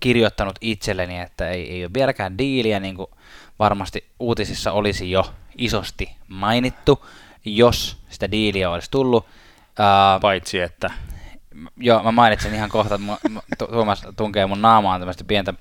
[0.00, 3.10] kirjoittanut itselleni, että ei, ei ole vieläkään diiliä, niin kuin
[3.58, 7.06] varmasti uutisissa olisi jo isosti mainittu,
[7.44, 9.24] jos sitä diiliä olisi tullut.
[9.24, 10.90] Uh, Paitsi että
[11.76, 12.98] joo, mä mainitsin ihan kohta,
[13.52, 15.54] että Tuomas tunkee mun naamaan tämmöistä pientä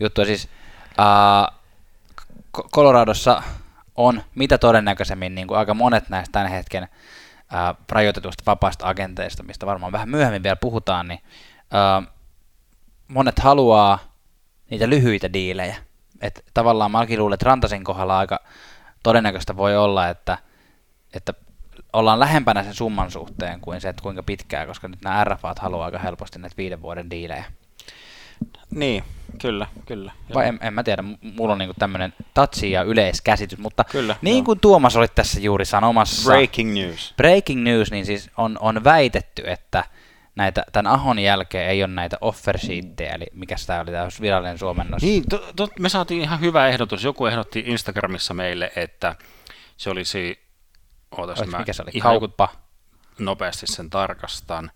[0.00, 0.24] juttua.
[0.24, 0.48] Siis
[0.98, 1.54] uh,
[2.72, 3.42] Coloradossa
[3.94, 9.66] on mitä todennäköisemmin niin kuin aika monet näistä tämän hetken uh, rajoitetuista vapaista agenteista, mistä
[9.66, 11.20] varmaan vähän myöhemmin vielä puhutaan, niin
[12.02, 12.06] uh,
[13.08, 13.98] monet haluaa
[14.70, 15.76] niitä lyhyitä diilejä.
[16.20, 18.40] Et tavallaan mä luulen, että Rantasin kohdalla aika
[19.02, 20.38] todennäköistä voi olla, että,
[21.14, 21.34] että
[21.94, 25.84] ollaan lähempänä sen summan suhteen kuin se, että kuinka pitkää, koska nyt nämä RFAt haluaa
[25.84, 27.44] aika helposti näitä viiden vuoden diilejä.
[28.70, 29.04] Niin,
[29.40, 30.12] kyllä, kyllä.
[30.34, 34.36] Vai en, en mä tiedä, mulla on niinku tämmöinen tatsi ja yleiskäsitys, mutta kyllä, niin
[34.36, 34.44] joo.
[34.44, 36.30] kuin Tuomas oli tässä juuri sanomassa.
[36.30, 37.14] Breaking news.
[37.16, 39.84] Breaking news, niin siis on, on väitetty, että
[40.36, 44.58] näitä, tämän Ahon jälkeen ei ole näitä offer sheettejä, eli mikä tämä oli, tämä virallinen
[44.58, 45.02] suomennos.
[45.02, 47.04] Niin, to, to, me saatiin ihan hyvä ehdotus.
[47.04, 49.16] Joku ehdotti Instagramissa meille, että
[49.76, 50.43] se olisi,
[51.18, 52.48] ootas Olis, mä mikä se oli, ihan kauppa.
[53.18, 54.70] nopeasti sen tarkastan.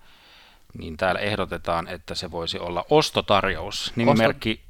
[0.79, 3.93] Niin täällä ehdotetaan, että se voisi olla ostotarjous.
[3.97, 4.61] Nimimerkki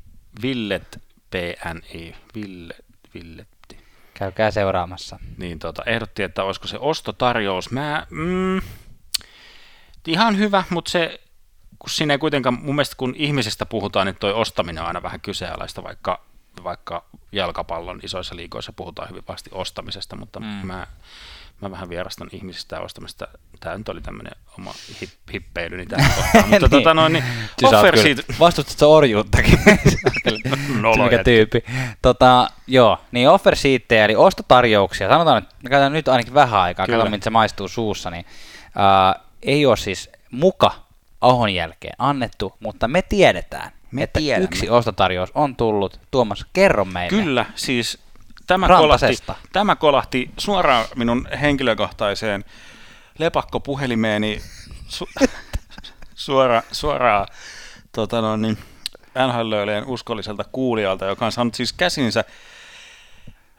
[0.43, 2.17] Villet PNI.
[2.35, 3.49] Villet, Villet.
[4.15, 5.19] Käykää seuraamassa.
[5.37, 7.71] Niin tota, ehdotti, että olisiko se ostotarjous.
[7.71, 8.61] Mä, mm,
[10.07, 11.21] ihan hyvä, mutta se,
[11.79, 15.21] kun siinä ei kuitenkaan, mun mielestä kun ihmisestä puhutaan, niin toi ostaminen on aina vähän
[15.21, 16.25] kyseenalaista, vaikka,
[16.65, 20.47] vaikka jalkapallon isoissa liikoissa puhutaan hyvin vahvasti ostamisesta, mutta mm.
[20.47, 20.87] mä,
[21.61, 23.29] mä vähän vierastan ihmisistä ostamista.
[23.61, 26.71] Tämä nyt oli tämmöinen oma hip, hippeilyni tähän kohtaan, mutta Niin.
[26.71, 27.25] tota noin, niin
[27.59, 29.59] Siis offer sheet, Vastustatko orjuuttakin?
[31.05, 31.65] Mikä tyyppi.
[32.03, 35.09] Tota, joo, niin offer sheettejä, eli ostotarjouksia.
[35.09, 36.97] Sanotaan, että me käytetään nyt ainakin vähän aikaa, Kyllä.
[36.97, 38.11] katsotaan, miltä se maistuu suussa.
[38.11, 38.25] Niin,
[38.77, 40.73] ää, ei ole siis muka
[41.21, 44.45] Ahon jälkeen annettu, mutta me tiedetään, Me että tiedämme.
[44.45, 46.01] yksi ostotarjous on tullut.
[46.11, 47.23] Tuomas, kerro meille.
[47.23, 47.99] Kyllä, siis
[48.49, 49.19] tämä kolahti,
[49.53, 52.45] tämä kolahti suoraan minun henkilökohtaiseen
[53.19, 54.43] lepakkopuhelimeeni
[54.89, 55.09] su,
[56.15, 57.27] suora, suoraan
[57.93, 58.59] tota no, niin,
[59.27, 59.53] NHL
[59.87, 62.25] uskolliselta kuulijalta, joka on saanut siis käsinsä.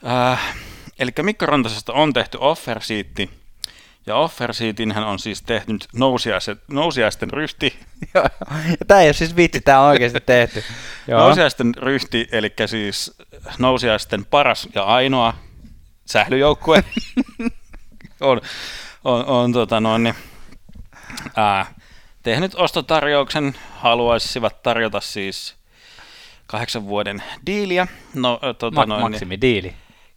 [0.07, 0.55] Äh,
[0.99, 3.38] eli Mikko Rantasesta on tehty offer sheetti,
[4.05, 7.79] ja offer sheetin hän on siis tehnyt nousiaisten, nousiaisten ryhti,
[8.13, 8.25] Joo,
[8.69, 10.63] ja Tämä ei ole siis vitsi, tämä on oikeasti tehty.
[11.07, 11.19] Joo.
[11.19, 13.17] Nousiaisten ryhti, eli siis
[13.59, 15.33] nousiaisten paras ja ainoa
[16.05, 16.83] sählyjoukkue
[18.21, 18.41] on,
[19.03, 20.15] on, on tota noin, niin,
[21.35, 21.65] ää,
[22.23, 25.55] tehnyt ostotarjouksen, haluaisivat tarjota siis
[26.47, 27.87] kahdeksan vuoden diiliä.
[28.13, 29.73] No, ö, tota Ma- noin, niin, maksimidiili.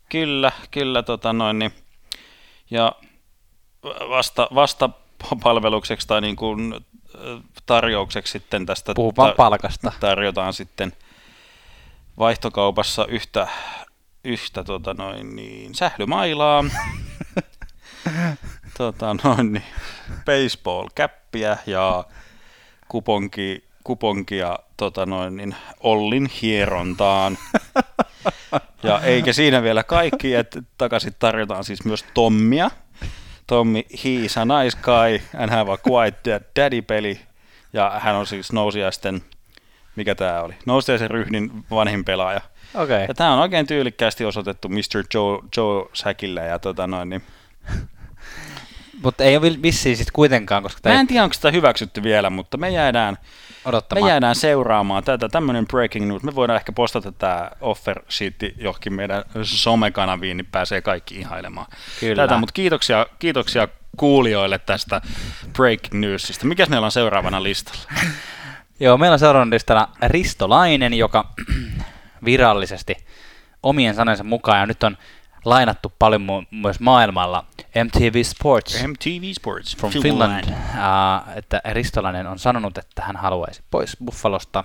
[0.09, 1.73] Kyllä, kyllä, tota noin, niin,
[2.71, 2.93] ja
[3.85, 4.91] vasta, vasta
[5.43, 6.75] palvelukseksi tai niin kuin,
[7.67, 9.93] tarjoukseksi sitten tästä Puhutaan ta- palkasta.
[10.01, 10.93] tarjotaan sitten
[12.19, 13.49] vaihtokaupassa yhtä,
[14.25, 16.65] yhtä tota noin, niin, sählymailaa,
[18.79, 19.65] tota noin, niin,
[20.25, 22.05] baseball-käppiä ja
[22.89, 27.39] kuponki, kuponkia tota noin, niin, Ollin hierontaan.
[28.83, 32.71] Ja eikä siinä vielä kaikki, että takaisin tarjotaan siis myös Tommia.
[33.53, 37.21] Tommi, he's a nice guy and have a quite daddy-peli.
[37.73, 39.23] Ja hän on siis nousiaisten,
[39.97, 42.41] mikä tämä oli, nousiaisen ryhdin vanhin pelaaja.
[42.75, 43.05] Okei.
[43.09, 45.05] Ja tämä on oikein tyylikkäästi osoitettu Mr.
[45.15, 47.23] Joe, Joe Säkille ja tota noin, niin
[49.03, 52.31] Mutta ei ole vi- vissiin sitten kuitenkaan, koska Mä en tiedä, onko sitä hyväksytty vielä,
[52.31, 53.19] mutta me jäädään,
[53.65, 54.09] me odottamaan.
[54.09, 55.29] jäädään seuraamaan tätä.
[55.29, 56.23] Tämmöinen breaking news.
[56.23, 61.67] Me voidaan ehkä postata tämä offer sheet johonkin meidän somekanaviin, niin pääsee kaikki ihailemaan
[62.01, 62.23] Kyllä.
[62.23, 62.39] tätä.
[62.39, 65.01] Mutta kiitoksia, kiitoksia kuulijoille tästä
[65.53, 66.47] breaking newsista.
[66.47, 67.81] Mikäs meillä on seuraavana listalla?
[68.81, 71.25] Joo, meillä on seuraavana listalla Ristolainen, joka
[72.25, 72.97] virallisesti
[73.63, 74.97] omien sanojensa mukaan, ja nyt on
[75.45, 77.45] lainattu paljon mu- myös maailmalla,
[77.85, 83.97] MTV Sports MTV Sports from Finland, uh, että Ristolainen on sanonut, että hän haluaisi pois
[84.05, 84.65] Buffalosta.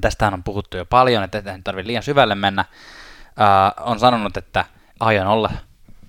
[0.00, 2.64] Tästähän on puhuttu jo paljon, että ei tarvitse liian syvälle mennä.
[3.28, 4.64] Uh, on sanonut, että
[5.00, 5.50] aion olla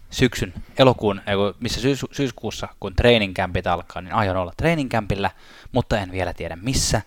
[0.10, 1.22] syksyn, elokuun,
[1.60, 5.32] missä syys, syyskuussa, kun training campit alkaa, niin aion olla training campillä,
[5.72, 7.02] mutta en vielä tiedä missä.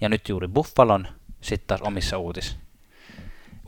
[0.00, 1.08] Ja nyt juuri Buffalon,
[1.40, 2.56] sitten taas omissa uutis,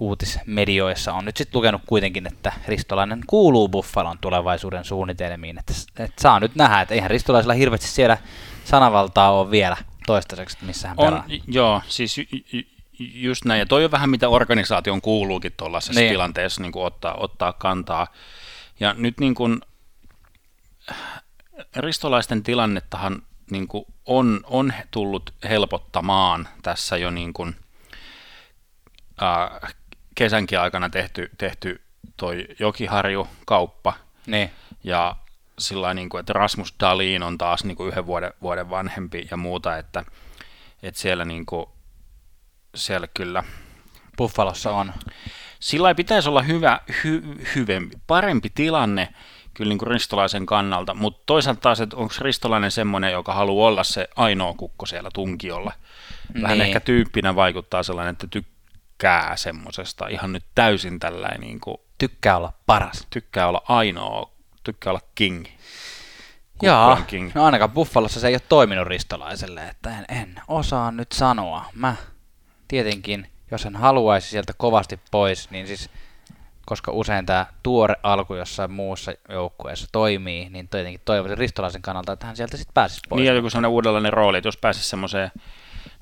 [0.03, 5.59] uutismedioissa on nyt sitten lukenut kuitenkin, että Ristolainen kuuluu Buffalon tulevaisuuden suunnitelmiin.
[5.59, 8.19] Että, että saa nyt nähdä, että eihän Ristolaisella hirveästi siellä
[8.65, 11.25] sanavaltaa ole vielä toistaiseksi, missä hän pelaa.
[11.31, 12.63] On, joo, siis ju, ju,
[12.99, 13.59] just näin.
[13.59, 16.01] Ja toi on vähän mitä organisaation kuuluukin tuollaisessa Niin.
[16.01, 16.13] niin.
[16.13, 18.07] tilanteessa niin kuin ottaa, ottaa kantaa.
[18.81, 19.61] Ja nyt niin kuin,
[21.77, 27.57] ristolaisten tilannettahan niin kuin on, on tullut helpottamaan tässä jo niin kuin,
[29.23, 29.75] äh,
[30.15, 31.81] kesänkin aikana tehty, tehty
[32.17, 33.93] toi Jokiharju-kauppa.
[34.27, 34.51] Niin.
[34.85, 35.17] Ja
[35.59, 39.37] sillä niin kuin, että Rasmus Dalin on taas niin kuin yhden vuoden, vuoden vanhempi ja
[39.37, 40.05] muuta, että,
[40.83, 41.67] että siellä, niin kuin,
[42.75, 43.45] siellä kyllä
[44.17, 44.93] Buffalossa on.
[45.61, 47.23] sillä lailla pitäisi olla hyvä, hy,
[47.55, 49.09] hyvempi, parempi tilanne
[49.55, 53.85] kyllä niin kuin ristolaisen kannalta, mutta toisaalta taas, että onko ristolainen semmoinen, joka haluaa olla
[53.85, 55.73] se ainoa kukko siellä tunkiolla.
[56.43, 56.67] Vähän Niin.
[56.67, 58.53] ehkä tyyppinä vaikuttaa sellainen, että tykkää
[59.37, 63.07] semmoisesta ihan nyt täysin tällainen, niin kuin, Tykkää olla paras.
[63.11, 64.31] tykkää olla ainoa,
[64.65, 65.47] tykkää olla king.
[66.63, 67.31] Joo, king.
[67.35, 71.65] no ainakaan Buffalossa se ei ole toiminut ristolaiselle, että en, en osaa nyt sanoa.
[71.75, 71.97] Mä
[72.69, 75.91] tietenkin, jos hän haluaisi sieltä kovasti pois, niin siis
[76.67, 82.27] koska usein tämä tuore alku jossain muussa joukkueessa toimii, niin tietenkin toivoisin Ristolaisen kannalta, että
[82.27, 83.19] hän sieltä sitten pääsisi pois.
[83.19, 85.31] Niin, ja joku sellainen uudenlainen rooli, että jos pääsisi semmoiseen,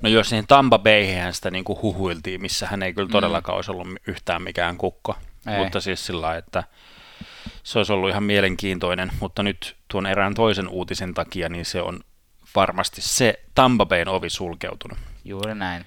[0.01, 3.11] no jos siihen Tampa Bayhän sitä niin kuin huhuiltiin, missä hän ei kyllä Mm.
[3.11, 5.15] todellakaan olisi ollut yhtään mikään kukko,
[5.47, 5.57] Ei.
[5.57, 6.63] mutta siis sillä lailla, että
[7.63, 11.99] se olisi ollut ihan mielenkiintoinen, mutta nyt tuon erään toisen uutisen takia, niin se on
[12.55, 14.97] varmasti se Tampa Bayn ovi sulkeutunut.
[15.25, 15.85] Juuri näin.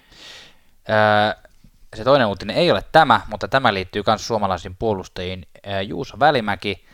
[0.89, 1.49] Öö,
[1.97, 5.47] se toinen uutinen ei ole tämä, mutta tämä liittyy myös suomalaisiin puolustajiin.
[5.87, 6.85] Juuso Välimäki,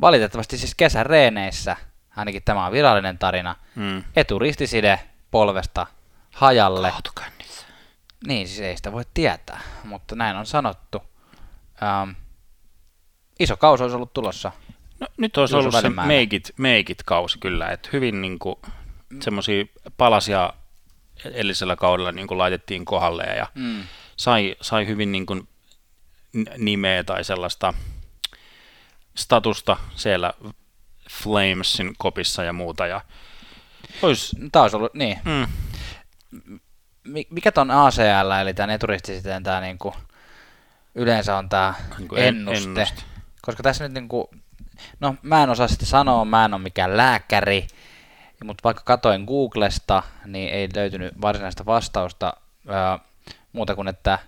[0.00, 1.76] valitettavasti siis kesän reeneissä,
[2.16, 4.04] ainakin tämä on virallinen tarina, Mm.
[4.16, 5.00] eturistiside
[5.30, 5.86] polvesta
[6.32, 6.90] hajalle.
[6.90, 7.66] Autokännissä.
[8.26, 11.02] Niin, siis ei sitä voi tietää, mutta näin on sanottu.
[11.82, 12.10] Ähm,
[13.38, 14.52] iso kausi olisi ollut tulossa.
[15.00, 18.38] No, nyt olisi Juuso ollut se make it, make it kausi kyllä, että hyvin niin
[18.38, 18.56] kuin,
[19.20, 19.64] semmoisia
[19.96, 20.52] palasia
[21.24, 23.82] edellisellä kaudella niin kuin laitettiin kohdalle ja Mm.
[24.16, 25.48] sai, sai hyvin niin kuin
[26.58, 27.74] nimeä tai sellaista
[29.16, 30.32] statusta siellä
[31.10, 32.86] Flamesin kopissa ja muuta.
[32.86, 33.00] Ja
[34.02, 35.18] ois, Tämä olisi ollut, niin.
[35.24, 35.46] mm,
[37.30, 39.94] Mikä ton ACL, eli tämän eturistisiteen tämä niinku,
[40.94, 42.64] yleensä on tämä Niinku en- ennuste.
[42.64, 43.02] ennuste.
[43.42, 44.30] Koska tässä nyt niinku,
[45.00, 47.66] no mä en osaa sitä sanoa, mä en ole mikään lääkäri,
[48.44, 52.32] mutta vaikka katoin Googlesta, niin ei löytynyt varsinaista vastausta
[52.68, 52.98] ää,
[53.52, 54.18] muuta kuin, että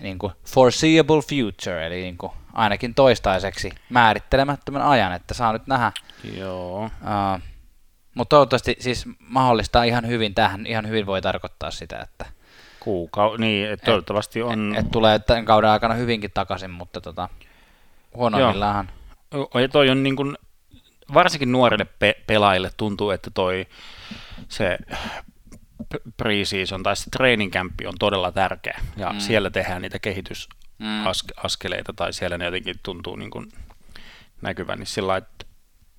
[0.00, 5.92] niinku, foreseeable future, eli niinku, ainakin toistaiseksi määrittelemättömän ajan, että saa nyt nähdä.
[6.36, 6.84] joo.
[6.84, 7.40] Uh,
[8.14, 12.26] mutta toivottavasti siis mahdollistaa ihan hyvin tähän, ihan hyvin voi tarkoittaa sitä, että
[12.80, 17.28] Kuukau- niin, että toivottavasti on, et tulee tämän kauden aikana hyvinkin takaisin, mutta tota,
[18.14, 18.90] huonoimmillaan.
[19.60, 20.38] Ja toi on niin kuin,
[21.14, 23.66] varsinkin nuorille pe- pelaajille tuntuu, että toi
[24.48, 24.78] se
[26.16, 29.18] pre-season tai se training camp on todella tärkeä ja mm.
[29.18, 33.52] siellä tehdään niitä kehitysaskeleita tai siellä ne jotenkin tuntuu niin kuin
[34.42, 35.46] näkyvän, niin sillä että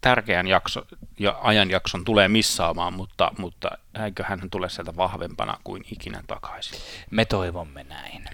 [0.01, 0.81] tärkeän jakso
[1.19, 3.69] ja ajanjakson tulee missaamaan, mutta, mutta
[4.03, 6.79] eiköhän hän tule sieltä vahvempana kuin ikinä takaisin.
[7.11, 8.25] Me toivomme näin.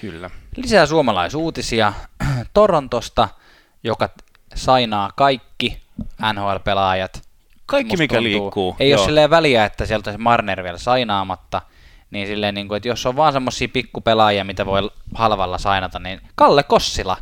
[0.00, 0.30] Kyllä.
[0.56, 1.92] Lisää suomalaisuutisia
[2.54, 3.28] Torontosta,
[3.84, 4.08] joka
[4.54, 5.80] sainaa kaikki
[6.32, 7.22] NHL-pelaajat.
[7.66, 8.42] Kaikki Musta mikä tuntuu.
[8.42, 8.76] liikkuu.
[8.80, 9.00] Ei joo.
[9.00, 11.62] ole silleen väliä, että sieltä se Marner vielä sainaamatta.
[12.10, 16.20] Niin silleen, niin kuin, että jos on vaan semmosia pikkupelaajia, mitä voi halvalla sainata, niin
[16.34, 17.16] Kalle Kossila,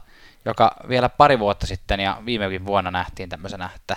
[0.47, 3.97] joka vielä pari vuotta sitten ja viimekin vuonna nähtiin tämmöisenä, että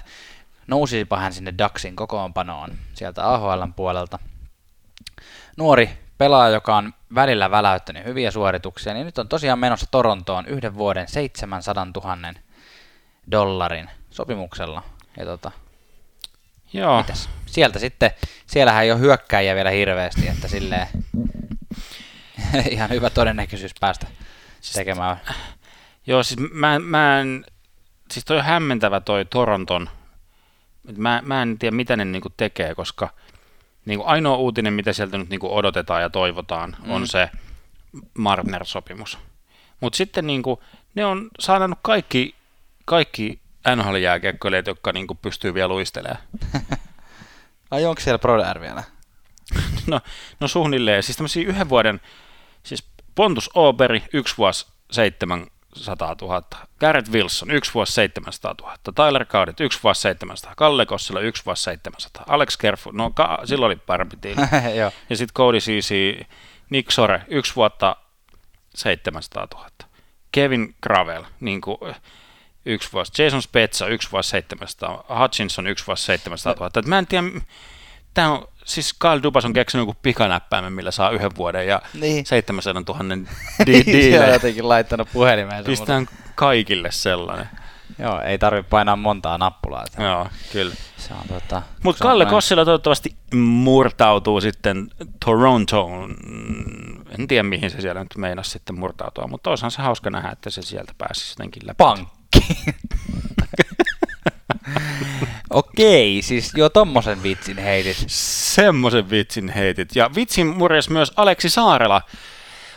[0.68, 4.20] nousisipa hän sinne Daxin kokoonpanoon sieltä AHLn puolelta.
[5.58, 10.76] Nuori pelaaja, joka on välillä väläyttänyt hyviä suorituksia, niin nyt on tosiaan menossa Torontoon yhden
[10.76, 12.18] vuoden 700 000
[13.32, 14.84] dollarin sopimuksella.
[15.18, 15.52] Ja tota,
[16.74, 16.98] Joo.
[16.98, 17.30] mitäs?
[17.46, 18.12] Sieltä sitten,
[18.48, 20.88] siellähän ei ole hyökkäjiä vielä hirveästi, että silleen
[22.70, 24.08] ihan hyvä todennäköisyys päästä
[24.74, 25.22] tekemään.
[26.10, 27.46] Joo, siis mä, mä en,
[28.12, 29.90] siis toi on hämmentävä toi Toronton,
[30.98, 33.10] mä, mä en tiedä mitä ne niinku tekee, koska
[33.86, 36.92] niinku ainoa uutinen, mitä sieltä nyt niinku odotetaan ja toivotaan, mm.
[36.92, 37.30] on se
[38.14, 39.18] Marner-sopimus.
[39.80, 40.64] Mutta sitten niinku,
[40.96, 42.36] ne on saanut kaikki,
[42.86, 43.40] kaikki
[43.76, 46.22] NHL-jääkiekkoilijat, jotka niinku pystyy vielä luistelemaan.
[47.72, 48.84] Ai onko siellä Broder vielä?
[49.88, 50.02] No,
[50.40, 52.02] no suunnilleen, siis tämmöisiä yhden vuoden,
[52.64, 54.68] siis Pontus Oberi, yksi vuosi
[55.74, 56.44] 700 000,
[56.80, 61.64] Garrett Wilson, yksi vuosi 700 000, Tyler Cowdet, yksi vuosi 700, Kalle Kossila, yksi vuosi
[61.64, 64.42] 700, Alex Kerfu, no ka- silloin oli parempi tiili.
[65.10, 66.28] Ja sitten Cody Cici,
[66.70, 67.96] Nick Sore, yksi vuotta
[68.76, 69.70] 700 000.
[70.32, 71.96] Kevin Gravel, niin kuin,
[72.66, 73.24] yksi vuosi.
[73.24, 75.04] Jason Spezza, yksi vuosi 700.
[75.20, 76.80] Hutchinson, yksi vuosi 700 000.
[76.80, 77.28] Et mä en tiedä,
[78.14, 82.26] tämä on, siis Carl Dubas on keksinyt joku pikanäppäimen, millä saa yhden vuoden ja Niin.
[82.26, 83.00] 700 000
[83.66, 84.34] di- Se on diilejä.
[84.34, 85.64] jotenkin laittanut puhelimeen.
[85.64, 87.50] Pistään kaikille sellainen.
[88.00, 89.84] Joo, ei tarvitse painaa montaa nappulaa.
[89.88, 90.76] että Joo, kyllä.
[90.98, 91.62] Se on tota...
[91.84, 92.34] Mutta Kalle näin.
[92.36, 94.90] Kossila toivottavasti murtautuu sitten
[95.26, 96.16] Torontoon.
[97.20, 100.50] En tiedä, mihin se siellä nyt meinasi sitten murtautua, mutta olisihan se hauska nähdä, että
[100.50, 101.76] se sieltä pääsisi jotenkin läpi.
[101.78, 102.56] Pankki.
[105.50, 108.04] Okei, siis jo tommosen vitsin heitit.
[108.08, 109.96] Semmoisen vitsin heitit.
[109.96, 112.02] Ja vitsin murjas myös Aleksi Saarela.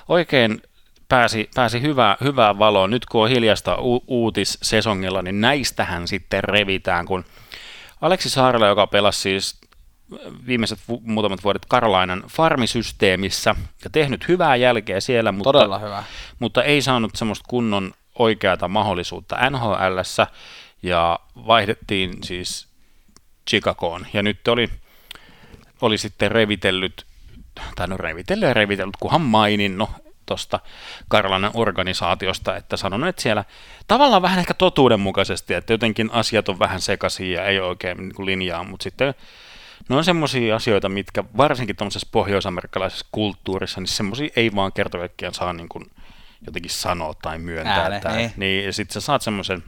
[0.09, 0.63] Oikein
[1.09, 2.91] pääsi, pääsi hyvää, hyvää valoon.
[2.91, 7.25] Nyt kun on hiljasta u- uutissesongilla, niin näistähän sitten revitään, kun
[8.01, 9.61] Aleksi Saarela, joka pelasi siis
[10.47, 16.05] viimeiset vu- muutamat vuodet Karolainan farmisysteemissä ja tehnyt hyvää jälkeä siellä, mutta, Todella hyvä.
[16.39, 20.27] mutta ei saanut semmoista kunnon oikeata mahdollisuutta NHLssä
[20.83, 22.69] ja vaihdettiin siis
[23.51, 24.07] Chicagoon.
[24.13, 24.71] Ja nyt oli,
[25.81, 27.07] oli sitten revitellyt,
[27.77, 29.89] tai no revitellyt ja revitellyt, kunhan mainin, no
[30.27, 30.61] tuosta
[31.09, 33.45] Karlanen organisaatiosta, että sanonut, että siellä
[33.89, 38.65] tavallaan vähän ehkä totuudenmukaisesti, että jotenkin asiat on vähän sekaisin ja ei oikein niin linjaa,
[38.65, 39.15] mutta sitten
[39.89, 44.99] ne on semmoisia asioita, mitkä varsinkin tuollaisessa pohjoisamerikkalaisessa kulttuurissa, niin semmoisia ei vaan kerta
[45.33, 45.85] saa niin kuin
[46.47, 47.83] jotenkin sanoa tai myöntää.
[47.83, 48.33] Ääne, että, niin.
[48.37, 49.63] niin, ja sitten sä saat semmoisen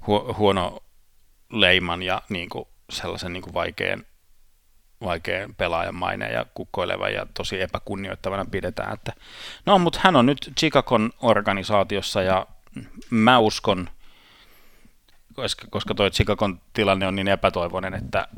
[0.00, 0.80] hu- huono
[1.52, 4.04] leiman ja niin kuin sellaisen niin kuin vaikean,
[5.04, 8.94] vaikean pelaajan maineen ja kukkoilevan ja tosi epäkunnioittavana pidetään.
[8.94, 9.12] Että,
[9.66, 12.46] no, mutta hän on nyt Chicagon organisaatiossa ja
[13.10, 13.88] mä uskon,
[15.34, 18.28] koska, koska toi Chicagon tilanne on niin epätoivoinen, että,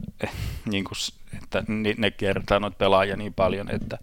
[0.65, 0.97] niin kuin,
[1.43, 1.65] että
[1.97, 3.99] ne kertaa noita pelaajia niin paljon, että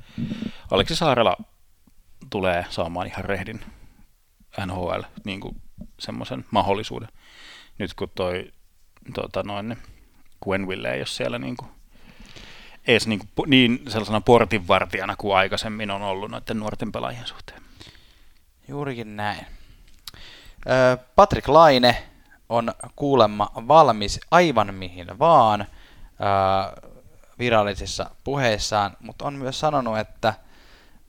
[0.72, 1.38] Aleksi Saarela
[2.30, 3.62] tulee saamaan ihan rehdin
[4.66, 5.62] NHL niin kuin
[6.00, 7.10] semmoisen mahdollisuuden.
[7.78, 8.52] Nyt kun toi
[9.14, 9.78] tota noin,
[10.44, 11.72] Gwenville ei ole siellä niin kuin,
[12.88, 17.62] edes niin, kuin, niin sellaisena portinvartijana kuin aikaisemmin on ollut noiden nuorten pelaajien suhteen.
[18.68, 19.46] Juurikin näin.
[21.16, 22.04] Patrick Laine
[22.50, 25.66] on kuulemma valmis aivan mihin vaan
[27.40, 30.34] virallisissa puheissaan, mutta on myös sanonut, että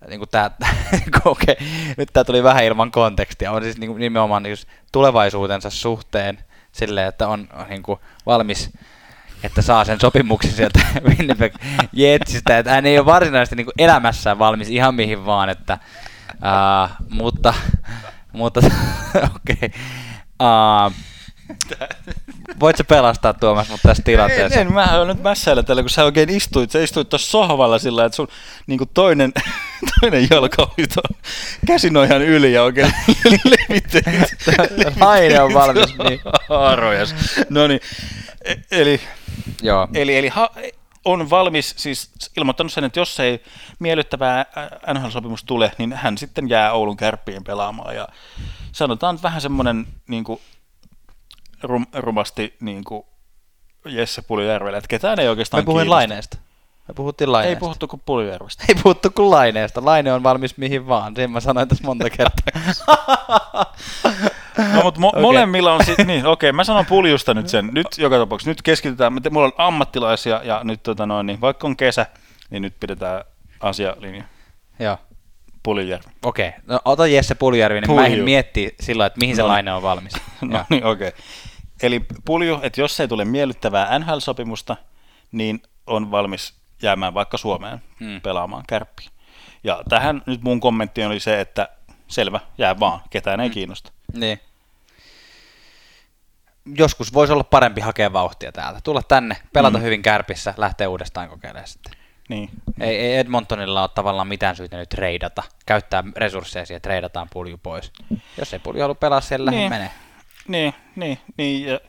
[0.09, 0.51] niin kuin tää,
[1.25, 1.55] okay,
[1.97, 4.57] nyt tämä tuli vähän ilman kontekstia, on siis niin kuin nimenomaan niin
[4.93, 6.39] tulevaisuutensa suhteen
[6.73, 8.71] silleen, että on, on niin kuin valmis
[9.45, 11.55] että saa sen sopimuksen sieltä Winnipeg
[11.93, 15.79] Jetsistä, että hän ei ole varsinaisesti niin kuin elämässään valmis ihan mihin vaan, että,
[16.35, 17.55] uh, mutta,
[18.33, 18.61] mutta
[19.37, 19.71] okei, okay.
[20.43, 20.93] uh,
[22.61, 24.61] Voit sä pelastaa Tuomas mut tässä tilanteessa?
[24.61, 26.71] En, en mä oon nyt mässäillä tällä, kun sä oikein istuit.
[26.71, 28.29] Sä istuit tuossa sohvalla sillä että sun
[28.67, 29.33] niin toinen,
[30.01, 31.21] toinen jalka oli tuon
[31.67, 32.93] käsinoihan yli ja oikein
[33.45, 34.37] levittelit.
[35.01, 36.21] Laine on valmis niin.
[36.49, 37.15] Haarojas.
[37.51, 37.81] No niin,
[38.45, 39.01] e- eli,
[39.63, 39.89] Joo.
[39.95, 40.51] eli, eli ha,
[41.05, 43.43] on valmis, siis ilmoittanut sen, että jos ei
[43.79, 44.47] miellyttävää
[44.95, 47.97] NHL-sopimus tule, niin hän sitten jää Oulun kärppiin pelaamaan.
[47.97, 48.09] Ja
[48.73, 50.41] sanotaan vähän semmoinen niin kuin
[51.65, 53.03] rum, rumasti niin kuin
[53.85, 56.39] Jesse Puljärvelle, että ketään ei oikeastaan Me puhuin Laineesta.
[56.89, 57.57] Me puhuttiin Laineesta.
[57.57, 58.65] Ei puhuttu kuin Puljärvestä.
[58.69, 59.85] Ei puhuttu kuin Laineesta.
[59.85, 61.17] Laine on valmis mihin vaan.
[61.17, 62.61] Sen mä sanoin tässä monta kertaa.
[64.75, 65.23] no, mutta mo- okay.
[65.23, 67.71] molemmilla on sitten, niin okei, okay, mä sanon Puljusta nyt sen.
[67.73, 71.77] Nyt joka tapauksessa, nyt keskitytään, mulla on ammattilaisia ja nyt tota noin, niin vaikka on
[71.77, 72.07] kesä,
[72.51, 73.25] niin nyt pidetään
[73.61, 74.25] asialinja.
[74.79, 74.99] Joo.
[75.63, 76.07] Puljärvi.
[76.23, 76.61] Okei, okay.
[76.67, 78.01] no ota Jesse Puljärvi, niin Pulju.
[78.01, 79.37] mä en miettiä sillä että mihin no.
[79.37, 80.13] se laine on valmis.
[80.41, 81.09] no niin, okei.
[81.09, 81.21] Okay.
[81.85, 84.77] Eli Pulju, että jos ei tule miellyttävää NHL-sopimusta,
[85.33, 88.21] niin on valmis jäämään vaikka Suomeen hmm.
[88.21, 89.09] pelaamaan kärppiä.
[89.65, 91.69] Ja tähän nyt mun kommentti oli se, että
[92.09, 93.55] selvä, jää vaan, ketään ei hmm.
[93.55, 93.93] kiinnosta.
[94.13, 94.41] Niin.
[96.77, 98.81] Joskus voisi olla parempi hakea vauhtia täältä.
[98.85, 99.85] Tulla tänne, pelata hmm.
[99.85, 101.93] hyvin kärpissä, lähteä uudestaan kokeilemaan sitten.
[102.29, 102.51] Niin.
[102.81, 107.93] Ei, ei Edmontonilla ole tavallaan mitään syytä nyt treidata, käyttää resursseja siihen, treidataan pulju pois.
[108.39, 109.91] Jos ei pulju halua pelaa siellä, niin menee.
[110.49, 111.67] Niin, niin, niin.
[111.67, 111.81] Ja,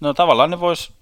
[0.00, 0.92] no tavallaan ne vois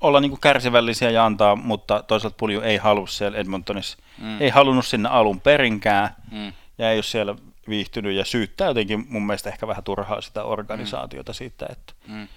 [0.00, 3.98] olla niinku kärsivällisiä ja antaa, mutta toisaalta pulju ei halua siellä Edmontonissa.
[4.18, 4.40] Mm.
[4.40, 6.52] Ei halunnut sinne alun perinkään mm.
[6.78, 7.34] ja ei ole siellä
[7.68, 11.34] viihtynyt ja syyttää jotenkin mun mielestä ehkä vähän turhaa sitä organisaatiota mm.
[11.34, 12.28] siitä, että mm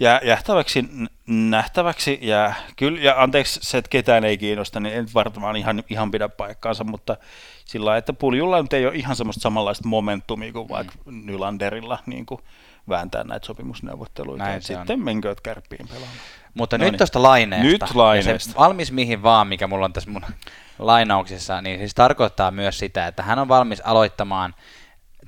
[0.00, 0.84] jää, jähtäväksi
[1.26, 6.10] nähtäväksi ja kyllä, ja anteeksi se, että ketään ei kiinnosta, niin en varmaan ihan, ihan
[6.10, 7.16] pidä paikkaansa, mutta
[7.64, 11.26] sillä lailla, että Puljulla nyt ei ole ihan semmoista samanlaista momentumia kuin vaikka mm.
[11.26, 12.40] Nylanderilla niin kuin
[12.88, 14.44] vääntää näitä sopimusneuvotteluita.
[14.44, 15.04] Näin sitten on.
[15.04, 16.16] menkööt kärppiin pelaamaan.
[16.54, 16.98] Mutta no nyt niin.
[16.98, 17.66] tuosta laineesta.
[17.66, 18.58] Nyt laineesta.
[18.58, 20.22] valmis mihin vaan, mikä mulla on tässä mun
[20.78, 24.54] lainauksissa, niin siis tarkoittaa myös sitä, että hän on valmis aloittamaan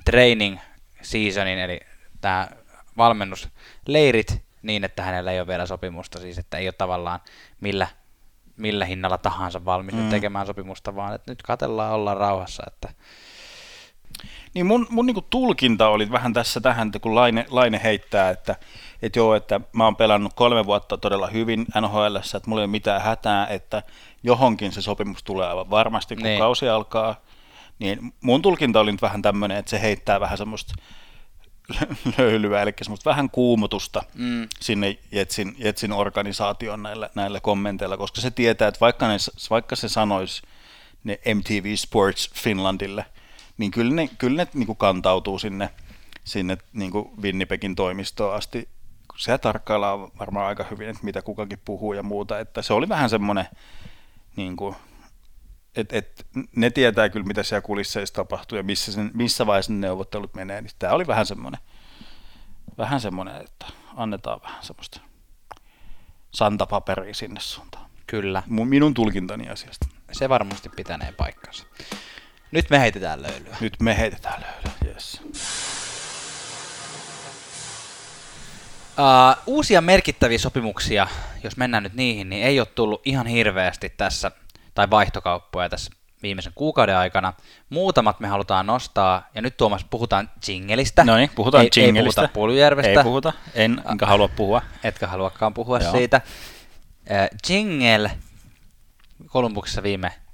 [0.05, 0.57] training
[1.01, 1.79] seasonin, eli
[2.21, 2.47] tämä
[2.97, 7.19] valmennusleirit niin, että hänellä ei ole vielä sopimusta, siis että ei ole tavallaan
[7.61, 7.87] millä,
[8.57, 10.09] millä hinnalla tahansa valmis mm.
[10.09, 12.63] tekemään sopimusta, vaan että nyt katellaan olla rauhassa.
[12.67, 12.89] Että...
[14.53, 18.55] Niin mun, mun niin tulkinta oli vähän tässä tähän, että kun Laine, Laine heittää, että,
[19.01, 22.71] että joo, että mä oon pelannut kolme vuotta todella hyvin NHL, että mulla ei ole
[22.71, 23.83] mitään hätää, että
[24.23, 26.39] johonkin se sopimus tulee aivan varmasti, kun niin.
[26.39, 27.15] kausi alkaa.
[27.79, 30.73] Niin mun tulkinta oli nyt vähän tämmöinen, että se heittää vähän semmoista
[32.17, 34.47] löylyä, eli semmoista vähän kuumotusta mm.
[34.61, 39.17] sinne Jetsin, Jetsin organisaation näillä, näillä kommenteilla, koska se tietää, että vaikka, ne,
[39.49, 40.41] vaikka se sanoisi
[41.03, 43.05] ne MTV Sports Finlandille,
[43.57, 45.69] niin kyllä ne, kyllä ne niin kuin kantautuu sinne,
[46.23, 48.69] sinne niin kuin Winnipegin toimistoon asti.
[49.17, 53.09] Se tarkkaillaan varmaan aika hyvin, että mitä kukakin puhuu ja muuta, että se oli vähän
[53.09, 53.45] semmoinen
[54.35, 54.75] niin kuin,
[55.75, 56.25] et, et,
[56.55, 60.61] ne tietää kyllä, mitä siellä kulisseissa tapahtuu ja missä, sen, missä vaiheessa ne neuvottelut menee.
[60.61, 61.61] Niin tämä oli vähän semmoinen,
[62.77, 65.01] vähän semmoinen, että annetaan vähän semmoista
[66.31, 67.89] santapaperia sinne suuntaan.
[68.07, 68.43] Kyllä.
[68.47, 69.87] Minun tulkintani asiasta.
[70.11, 71.65] Se varmasti pitänee paikkansa.
[72.51, 73.57] Nyt me heitetään löylyä.
[73.59, 75.21] Nyt me heitetään löylyä, yes.
[78.97, 81.07] Uh, uusia merkittäviä sopimuksia,
[81.43, 84.31] jos mennään nyt niihin, niin ei ole tullut ihan hirveästi tässä,
[84.73, 85.91] tai vaihtokauppoja tässä
[86.23, 87.33] viimeisen kuukauden aikana.
[87.69, 91.03] Muutamat me halutaan nostaa, ja nyt Tuomas puhutaan jingelistä.
[91.03, 92.21] No niin, puhutaan ei, jingelistä.
[92.21, 92.89] Ei puhuta Puljujärvestä.
[92.89, 94.61] Ei puhuta, en, enkä halua puhua.
[94.83, 95.91] Etkä haluakaan puhua Joo.
[95.91, 96.21] siitä.
[96.25, 98.11] Uh, Jingle,
[99.27, 100.24] Kolumbuksessa viime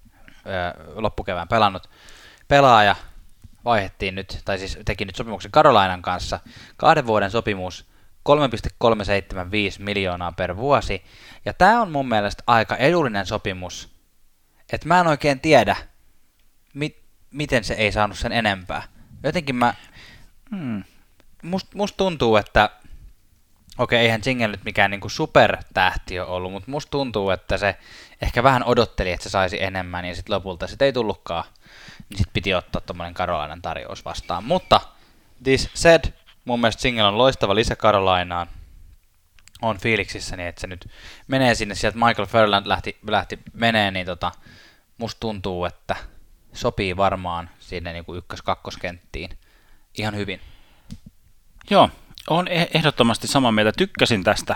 [0.96, 1.90] loppukevään pelannut
[2.48, 2.96] pelaaja,
[3.66, 6.40] vaihettiin nyt, tai siis teki nyt sopimuksen Karolainan kanssa.
[6.78, 7.92] Kahden vuoden sopimus,
[8.24, 11.04] 3,375 miljoonaa per vuosi.
[11.46, 13.90] Ja tämä on mun mielestä aika edullinen sopimus.
[14.74, 15.76] Että mä en oikein tiedä,
[16.74, 18.84] mi- miten se ei saanut sen enempää.
[19.24, 19.74] Jotenkin mä,
[20.56, 20.84] Hmm.
[21.44, 22.70] must, must tuntuu, että
[23.78, 27.76] okei, eihän Jingle nyt mikään niinku supertähti ole ollut, mutta musta tuntuu, että se
[28.22, 31.44] ehkä vähän odotteli, että se saisi enemmän, ja sitten lopulta sit ei tullutkaan.
[32.10, 34.44] Niin sitten piti ottaa tommonen Karolainan tarjous vastaan.
[34.44, 34.82] Mutta,
[35.44, 36.04] this said,
[36.46, 38.48] mun mielestä Jingle on loistava lisä Karolainaan.
[39.62, 40.90] On fiiliksissäni, että se nyt
[41.28, 44.32] menee sinne, sieltä Michael Furland lähti, lähti menee, niin tota,
[44.98, 45.96] musta tuntuu, että
[46.54, 49.38] sopii varmaan sinne niinku ykkös-kakkoskenttiin
[49.98, 50.42] ihan hyvin.
[51.70, 51.90] Joo,
[52.30, 53.72] on e- ehdottomasti samaa mieltä.
[53.78, 54.56] Tykkäsin tästä,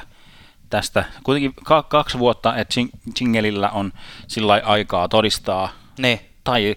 [0.76, 1.06] tästä.
[1.24, 3.94] kuitenkin ka- kaksi vuotta, että Jing- Jingelillä on
[4.28, 6.76] sillä aikaa todistaa, Niin, tai,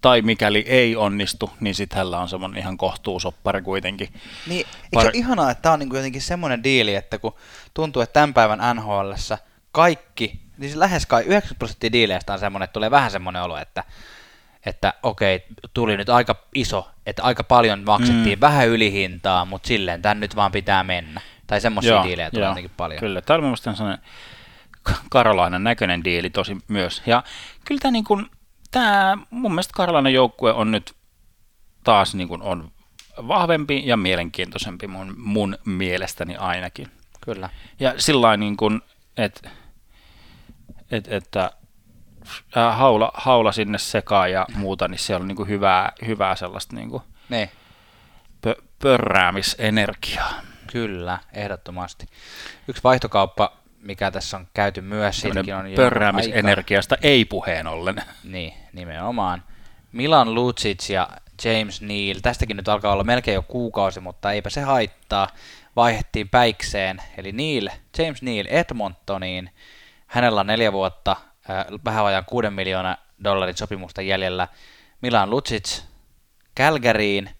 [0.00, 4.08] tai mikäli ei onnistu, niin sitten hänellä on semmoinen ihan kohtuusoppari kuitenkin.
[4.46, 7.34] Niin, eikö Par- ihanaa, että tämä on niinku jotenkin semmoinen diili, että kun
[7.74, 9.12] tuntuu, että tämän päivän nhl
[9.72, 13.56] kaikki, niin siis lähes kai 90 prosenttia diileistä on semmoinen, että tulee vähän semmoinen olo,
[13.56, 13.84] että,
[14.66, 18.40] että okei, tuli nyt aika iso, että aika paljon maksettiin mm.
[18.40, 21.20] vähän ylihintaa, mutta silleen tämän nyt vaan pitää mennä.
[21.50, 23.00] Tai semmoisia diilejä tulee jotenkin paljon.
[23.00, 24.04] Kyllä, tämä oli mun mielestä sellainen
[25.10, 27.02] Karolainan näköinen diili tosi myös.
[27.06, 27.22] Ja
[27.64, 28.26] kyllä tämä, niin kuin,
[28.70, 30.94] tämä mun mielestä Karolainan joukkue on nyt
[31.84, 32.72] taas niin kuin on
[33.28, 36.86] vahvempi ja mielenkiintoisempi mun, mun mielestäni ainakin.
[37.20, 37.48] Kyllä.
[37.80, 38.80] Ja sillä niin kuin,
[39.16, 39.50] että
[40.90, 41.50] et, että
[42.56, 46.76] ää, haula, haula sinne sekaan ja muuta, niin siellä on niin kuin hyvää, hyvää sellaista
[46.76, 47.50] niin kuin Niin,
[48.40, 50.49] pö, pörräämisenergiaa.
[50.72, 52.06] Kyllä, ehdottomasti.
[52.68, 58.02] Yksi vaihtokauppa, mikä tässä on käyty myös, siitäkin on pörräämisenergiasta ei puheen ollen.
[58.24, 59.42] Niin, nimenomaan.
[59.92, 61.08] Milan Lucic ja
[61.44, 65.28] James Neal, tästäkin nyt alkaa olla melkein jo kuukausi, mutta eipä se haittaa.
[65.76, 67.68] Vaihettiin päikseen, eli Neal,
[67.98, 69.50] James Neal Edmontoniin.
[70.06, 71.16] Hänellä on neljä vuotta,
[71.50, 74.48] äh, vähän vajaan 6 miljoonaa dollarin sopimusta jäljellä.
[75.00, 75.82] Milan Lucic
[76.56, 77.30] Calgaryin,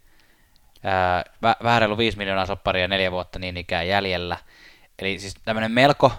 [0.86, 4.36] äh, vä- vähän reilu 5 miljoonaa sopparia neljä vuotta niin ikään jäljellä.
[4.98, 6.12] Eli siis tämmöinen melko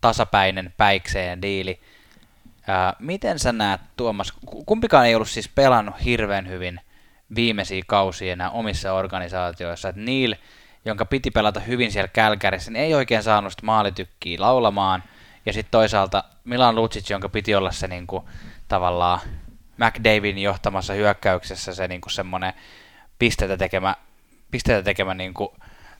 [0.00, 1.80] tasapäinen päikseen diili.
[2.68, 6.80] Ää, miten sä näet, Tuomas, ku- kumpikaan ei ollut siis pelannut hirveän hyvin
[7.34, 10.34] viimeisiä kausia enää omissa organisaatioissa, että Neil,
[10.84, 15.02] jonka piti pelata hyvin siellä Kälkärissä, niin ei oikein saanut sitä maalitykkiä laulamaan,
[15.46, 18.28] ja sitten toisaalta Milan Lucic, jonka piti olla se niinku,
[18.68, 19.20] tavallaan
[19.76, 22.52] McDavin johtamassa hyökkäyksessä se niinku semmoinen
[23.22, 23.94] pisteitä tekemä,
[24.50, 25.54] pisteitä tekemä niinku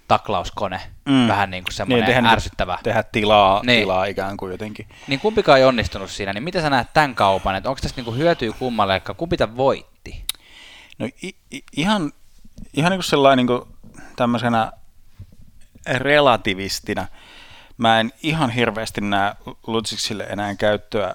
[0.09, 1.29] taklauskone, Mm.
[1.29, 2.79] vähän niinku semmoinen tehdä, niin, ärsyttävä.
[2.83, 3.83] Tehdä tilaa, Niin.
[3.83, 4.89] tilaa ikään kuin jotenkin.
[5.09, 8.13] Niin kumpikaan ei onnistunut siinä, niin miten sä näet tämän kaupan, että onko tässä niinku
[8.15, 10.25] hyötyä kummalle, että kumpi tämän voitti?
[10.99, 12.13] No i, i, ihan,
[12.75, 13.69] ihan niin kuin sellainen niin kuin
[14.17, 14.73] tämmöisenä
[15.97, 17.07] relativistina.
[17.77, 19.35] Mä en ihan hirveästi näe
[19.67, 21.15] Lutsiksille enää käyttöä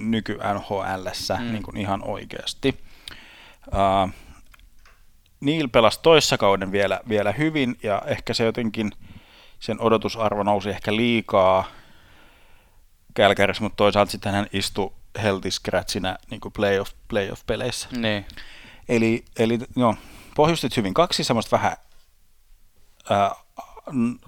[0.00, 1.42] nyky NHLssä Mm.
[1.44, 1.52] mm.
[1.52, 2.80] niin kuin ihan oikeasti.
[3.68, 4.10] Uh,
[5.40, 8.92] Neil pelasi toissa kauden vielä, vielä hyvin ja ehkä se jotenkin,
[9.60, 11.64] sen odotusarvo nousi ehkä liikaa
[13.14, 17.88] Kälkärissä, mutta toisaalta sitten hän istui healthy scratchina niin kuin playoff, playoff-peleissä.
[17.96, 18.26] Niin.
[18.88, 19.96] Eli, eli no,
[20.36, 21.76] pohjustit hyvin kaksi semmoista vähän
[23.10, 23.34] ää,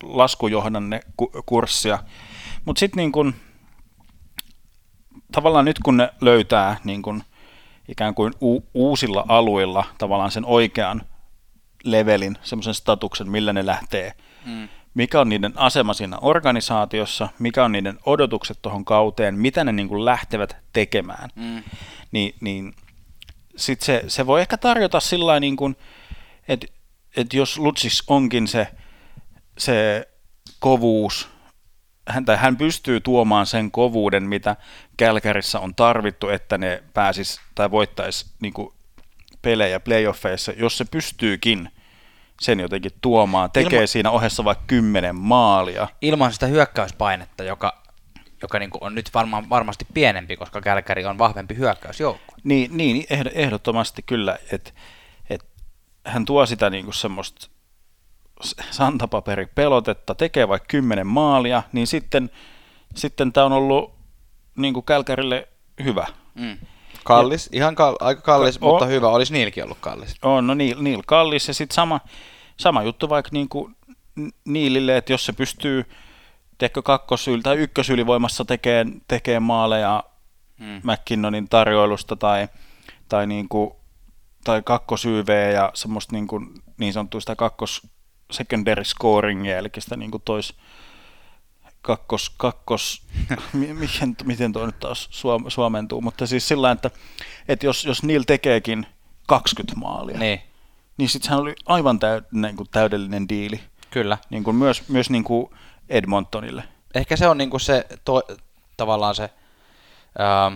[0.02, 1.98] laskujohdanne ku- kurssia,
[2.64, 3.34] mutta sitten niin kun,
[5.32, 7.22] tavallaan nyt kun ne löytää niin kun,
[7.92, 11.02] ikään kuin u- uusilla alueilla tavallaan sen oikean
[11.84, 14.12] levelin, semmoisen statuksen, millä ne lähtee,
[14.46, 14.68] Mm.
[14.94, 19.88] mikä on niiden asema siinä organisaatiossa, mikä on niiden odotukset tuohon kauteen, mitä ne niin
[19.88, 21.62] kuin lähtevät tekemään, Mm.
[22.12, 22.74] niin, niin
[23.56, 25.76] sit se, se voi ehkä tarjota sillä niin kuin,
[26.48, 26.66] että
[27.16, 28.68] et jos Lutsis onkin se,
[29.58, 30.08] se
[30.58, 31.28] kovuus,
[32.08, 34.56] hän, tai hän pystyy tuomaan sen kovuuden, mitä
[34.96, 38.72] Kälkärissä on tarvittu, että ne pääsis tai voittaisi niin kuin
[39.42, 41.70] pelejä playoffeissa, jos se pystyykin
[42.40, 45.88] sen jotenkin tuomaan, tekee Ilma- siinä ohessa vaikka kymmenen maalia.
[46.00, 47.82] Ilman sitä hyökkäyspainetta, joka,
[48.42, 52.34] joka niinku on nyt varmaan, varmasti pienempi, koska Kälkäri on vahvempi hyökkäysjoukko.
[52.44, 54.70] Niin, niin ehdottomasti kyllä, että
[55.30, 55.44] et
[56.06, 57.48] hän tuo sitä niinku semmoista
[58.70, 62.30] santapaperipelotetta, tekee vaikka kymmenen maalia, niin sitten,
[62.96, 63.94] sitten tämä on ollut
[64.56, 65.48] niinku Kälkärille
[65.84, 66.06] hyvä.
[66.34, 66.58] Mm.
[67.04, 69.08] Kallis, ja, ihan kal- aika kallis, ka- mutta on, hyvä.
[69.08, 70.16] Olisi Niilkin ollut kallis.
[70.22, 72.00] On, no Niil, Niil kallis ja sitten sama,
[72.56, 73.70] sama juttu vaikka niinku
[74.44, 75.84] Niilille, että jos se pystyy
[76.58, 80.04] teekö kakkosyl tai ykkösylivoimassa tekee, tekee maaleja
[80.58, 80.80] hmm.
[80.82, 82.48] McKinnonin tarjoilusta tai,
[83.08, 83.70] tai, niin kuin,
[84.44, 87.86] tai kakkosyyveä ja semmoista niin, kuin, niin sanottuista kakkos
[88.32, 90.54] secondary scoringia, eli sitä niin kuin tois,
[91.82, 93.02] kakkos, kakkos
[93.52, 95.08] miten, miten tuo nyt taas
[95.48, 96.90] suomentuu, mutta siis sillä että,
[97.48, 98.86] että jos, jos Neil tekeekin
[99.26, 100.40] 20 maalia, niin,
[100.96, 103.60] niin sitten sehän oli aivan täy, niin kuin täydellinen diili.
[103.90, 104.18] Kyllä.
[104.30, 105.46] Niin kuin myös myös niin kuin
[105.88, 106.64] Edmontonille.
[106.94, 108.22] Ehkä se on niin kuin se to,
[108.76, 109.30] tavallaan se
[110.18, 110.52] ää,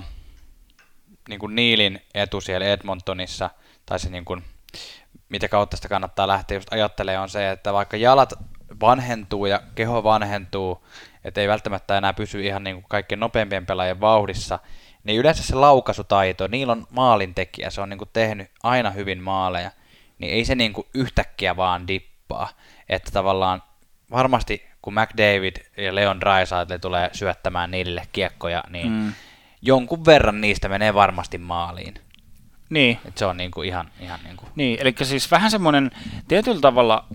[1.28, 3.50] niin kuin Niilin etu siellä Edmontonissa,
[3.86, 4.44] tai se niin kuin,
[5.28, 8.32] mitä kautta sitä kannattaa lähteä just ajattelemaan, on se, että vaikka jalat
[8.80, 10.86] vanhentuu ja keho vanhentuu,
[11.24, 14.58] että ei välttämättä enää pysy ihan niin kuin kaikkien nopeimpien pelaajien vauhdissa,
[15.04, 19.70] niin yleensä se laukaisutaito, niillä on maalintekijä, se on niin kuin tehnyt aina hyvin maaleja,
[20.18, 22.48] niin ei se niin kuin yhtäkkiä vaan dippaa.
[22.88, 23.62] Että tavallaan
[24.10, 29.12] varmasti kun McDavid ja Leon Draisaitl tulee syöttämään niille kiekkoja, niin mm.
[29.62, 31.94] jonkun verran niistä menee varmasti maaliin.
[32.70, 32.98] Niin.
[33.04, 34.48] Et se on niinku ihan, ihan niinku.
[34.54, 35.90] Niin, eli siis vähän semmoinen
[36.28, 37.06] tietyllä tavalla,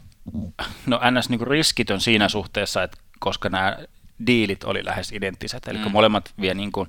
[0.86, 1.30] no ns.
[1.30, 3.78] Niinku riskitön siinä suhteessa, että koska nämä
[4.28, 5.92] diilit oli lähes identtiset, eli mm.
[5.92, 6.88] molemmat vie niinku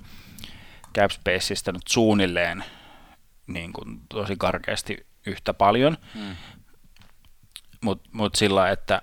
[0.98, 2.64] cap spaceista nyt suunnilleen
[3.46, 6.36] niin kuin tosi karkeasti yhtä paljon, mm.
[7.80, 9.02] mutta mut sillä, että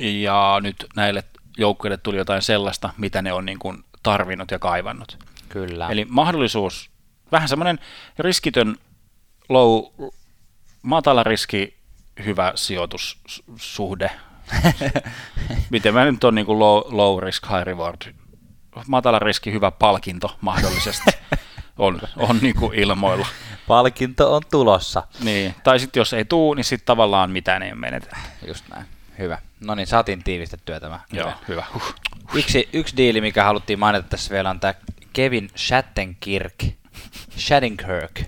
[0.00, 1.24] ja nyt näille
[1.58, 5.18] joukkueille tuli jotain sellaista, mitä ne on niin kuin tarvinnut ja kaivannut.
[5.48, 5.88] Kyllä.
[5.88, 6.89] Eli mahdollisuus,
[7.32, 7.78] vähän semmoinen
[8.18, 8.76] riskitön
[9.48, 9.84] low,
[10.82, 11.76] matala riski,
[12.24, 14.10] hyvä sijoitussuhde.
[15.70, 18.14] Miten mä nyt on niin kuin low, low risk, high reward.
[18.86, 21.10] Matala riski, hyvä palkinto mahdollisesti.
[21.78, 23.26] on, on niin kuin ilmoilla.
[23.66, 25.02] Palkinto on tulossa.
[25.24, 25.54] Niin.
[25.64, 28.16] Tai sitten jos ei tuu, niin sitten tavallaan mitään ei menetä.
[28.46, 28.86] Just näin.
[29.18, 29.38] Hyvä.
[29.60, 31.00] No niin, saatiin tiivistettyä tämä.
[31.12, 31.64] Joo, hyvä.
[31.74, 31.94] Huh.
[32.34, 34.74] Yksi, yksi diili, mikä haluttiin mainita tässä vielä, on tämä
[35.12, 36.79] Kevin Shattenkirk.
[37.38, 38.22] Shattenkirk.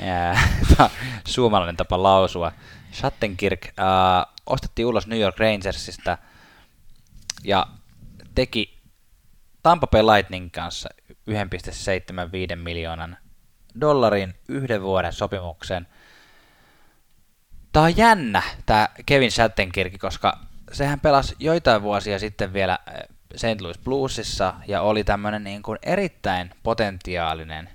[1.26, 2.52] suomalainen tapa lausua.
[2.92, 3.74] Shattenkirk äh,
[4.46, 6.18] ostettiin ulos New York Rangersista
[7.44, 7.66] ja
[8.34, 8.78] teki
[9.62, 13.16] Tampa Bay Lightning kanssa 1,75 miljoonan
[13.80, 15.86] dollarin yhden vuoden sopimuksen–
[17.72, 20.38] Tämä on jännä, tämä Kevin Shattenkirk, koska
[20.72, 23.02] sehän pelasi joitain vuosia sitten vielä eh,
[23.36, 23.60] St.
[23.60, 27.70] Louis Bluesissa ja oli tämmöinen niin kuin erittäin potentiaalinen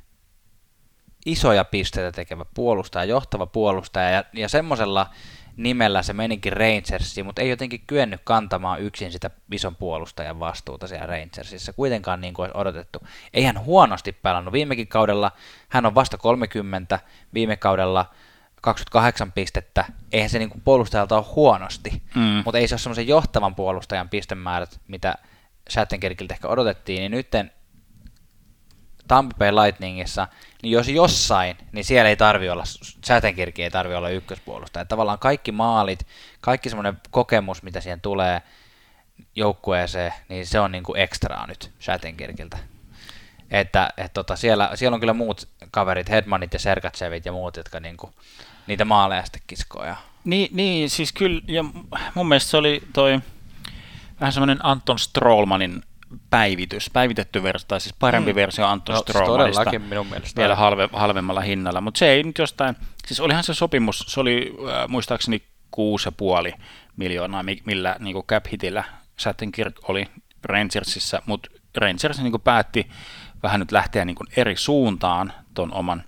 [1.26, 5.10] isoja pisteitä tekevä puolustaja, johtava puolustaja ja, ja semmoisella
[5.58, 11.06] nimellä se menikin Rangersiin, mutta ei jotenkin kyennyt kantamaan yksin sitä ison puolustajan vastuuta siellä
[11.06, 13.00] Rangersissa, kuitenkaan niin kuin olisi odotettu.
[13.34, 14.54] Ei hän huonosti pelannut.
[14.54, 15.32] Viimekin kaudella
[15.70, 17.00] hän on vasta 30,
[17.34, 18.06] viime kaudella
[18.62, 22.22] 28 pistettä, eihän se niin puolustajalta ole huonosti, mm.
[22.22, 25.16] mutta ei se ole semmoisen johtavan puolustajan pistemäärät, mitä
[25.70, 27.52] Shattenkirkiltä ehkä odotettiin, niin nytten
[29.08, 30.28] Tampa Bay Lightningissa,
[30.64, 32.64] niin jos jossain, niin siellä ei tarvi olla,
[33.06, 34.86] Shattenkirki ei tarvi olla ykköspuolustaja.
[34.86, 36.08] Tavallaan kaikki maalit,
[36.42, 38.42] kaikki semmoinen kokemus, mitä siihen tulee
[39.36, 42.58] joukkueeseen, niin se on niin kuin ekstraa nyt Shattenkirkiltä.
[43.52, 47.80] Että et tota, siellä, siellä on kyllä muut kaverit, Hedmanit ja Sergatsevit ja muut, jotka
[47.80, 48.14] niinku,
[48.68, 49.96] niitä maaleja sitten kiskoja.
[50.24, 51.64] Niin, niin, siis kyllä, ja
[52.16, 53.20] mun mielestä se oli toi
[54.20, 55.84] vähän semmoinen Anton Strollmanin
[56.30, 58.36] päivitys, päivitetty versio, tai siis parempi mm.
[58.36, 59.80] versio Anton no, Strollmanista.
[59.80, 60.42] minun mielestä.
[60.42, 62.76] Vielä halve, halvemmalla hinnalla, mutta se ei nyt jostain,
[63.06, 65.44] siis olihan se sopimus, se oli äh, muistaakseni
[66.52, 66.58] 6,5
[66.96, 68.84] miljoonaa, millä niin kuin cap hitillä
[69.18, 70.08] Sattenkirk oli
[70.44, 72.90] Rangersissa, mutta Rangers niin kuin päätti
[73.44, 76.04] vähän nyt lähteä niin kuin eri suuntaan tuon oman,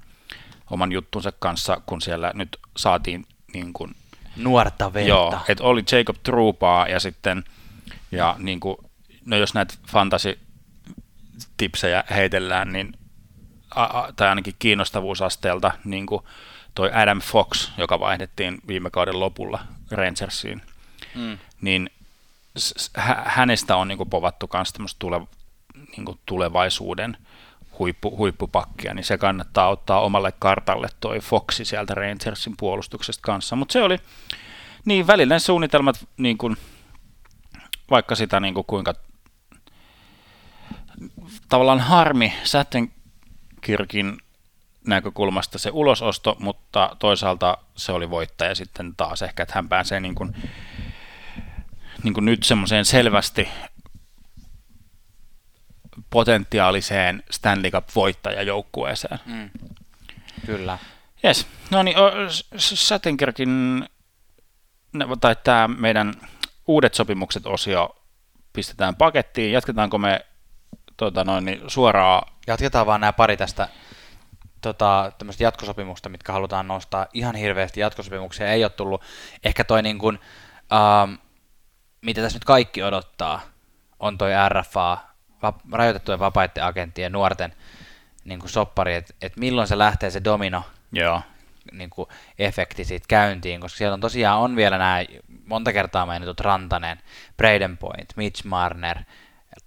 [0.72, 3.95] oman juttunsa kanssa, kun siellä nyt saatiin niin kuin,
[4.36, 5.10] nuorta verta.
[5.10, 7.43] Joo, että oli Jacob Trupaa ja sitten,
[8.12, 8.78] ja niin kuin,
[9.28, 10.40] no jos näitä fantasy
[11.58, 12.94] tipsejä heitellään, niin
[13.76, 16.22] a, a, tai ainakin kiinnostavuusasteelta, niin kuin
[16.76, 19.60] toi Adam Fox, joka vaihdettiin viime kauden lopulla
[19.92, 20.62] Rangersiin,
[21.16, 21.38] mm.
[21.62, 21.90] niin
[23.26, 25.22] hänestä on niin kuin povattu myös tämmöistä tule,
[25.98, 27.18] niin kuin tulevaisuuden
[27.80, 33.56] huippu, huippupakkia, niin se kannattaa ottaa omalle kartalle toi Foxi sieltä Rangersin puolustuksesta kanssa.
[33.56, 33.98] Mutta se oli
[34.86, 36.58] niin välillä suunnitelmat, niin kuin,
[37.92, 38.94] vaikka sitä niin kuin kuinka
[41.50, 44.18] tavallaan harmi Sätenkirkin
[44.88, 50.16] näkökulmasta se ulososto, mutta toisaalta se oli voittaja sitten taas ehkä, että hän pääsee niin
[50.16, 50.36] kuin,
[52.04, 53.50] niin kuin nyt semmoiseen selvästi
[56.10, 59.20] potentiaaliseen Stanley Cup-voittajajoukkueeseen.
[59.26, 59.50] Mm.
[60.45, 60.78] Kyllä.
[61.26, 61.48] Yes.
[61.72, 61.98] No niin,
[62.58, 63.86] Sätenkirkin,
[65.22, 66.14] tai tämä meidän
[66.68, 67.95] uudet sopimukset osio
[68.54, 69.52] pistetään pakettiin.
[69.52, 70.26] Jatketaanko me
[70.98, 72.32] tota noin, niin suoraan?
[72.48, 73.70] Jatketaan vaan nämä pari tästä
[74.62, 77.08] tota, jatkosopimusta, mitkä halutaan nostaa.
[77.14, 79.02] Ihan hirveästi jatkosopimuksia ei ole tullut.
[79.43, 80.20] Ehkä toi niin kuin,
[80.74, 81.14] ähm,
[82.02, 83.41] mitä tässä nyt kaikki odottaa,
[84.00, 84.98] on toi RFA,
[85.41, 87.54] va- rajoitettujen vapaiden agenttien nuorten
[88.26, 91.22] niin kuin soppari, että et milloin se lähtee se domino Joo.
[91.72, 95.06] Niin kuin efekti siitä käyntiin, koska siellä on tosiaan on vielä nämä
[95.45, 97.00] monta kertaa mainitut Rantanen,
[97.38, 98.98] Braden Point, Mitch Marner,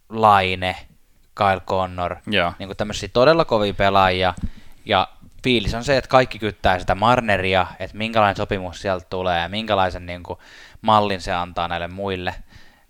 [0.09, 0.77] Laine,
[1.41, 2.53] Kyle Connor, Joo.
[2.59, 4.35] niin kuin tämmöisiä todella kovia pelaajia,
[4.85, 5.09] ja
[5.45, 10.07] fiilis on se, että kaikki kyttää sitä Marneria, että minkälainen sopimus sieltä tulee ja minkälaisen
[10.07, 10.39] niin kuin,
[10.83, 12.35] mallin se antaa näille muille,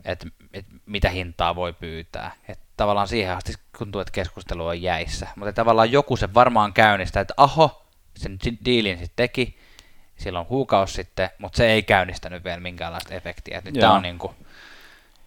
[0.05, 2.32] että, että mitä hintaa voi pyytää.
[2.48, 5.26] Että tavallaan siihen asti tuntuu, että keskustelu on jäissä.
[5.36, 7.86] Mutta tavallaan joku se varmaan käynnistää, että aho,
[8.16, 9.59] sen diilin sitten teki
[10.16, 13.62] silloin kuukausi sitten, mutta se ei käynnistänyt vielä minkäänlaista efektiä.
[13.64, 14.34] Nyt tämä on, niinku,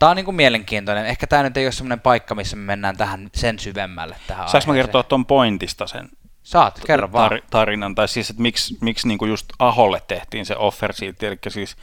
[0.04, 1.06] tää on niinku mielenkiintoinen.
[1.06, 4.72] Ehkä tämä nyt ei ole semmoinen paikka, missä me mennään tähän sen syvemmälle tähän Saanko
[4.72, 6.10] mä kertoa tuon pointista sen
[6.44, 7.32] Saat, kerro vaan.
[7.32, 11.38] Tar- tarinan, tai siis, että miksi, miksi niinku just Aholle tehtiin se offer siitä, eli
[11.48, 11.76] siis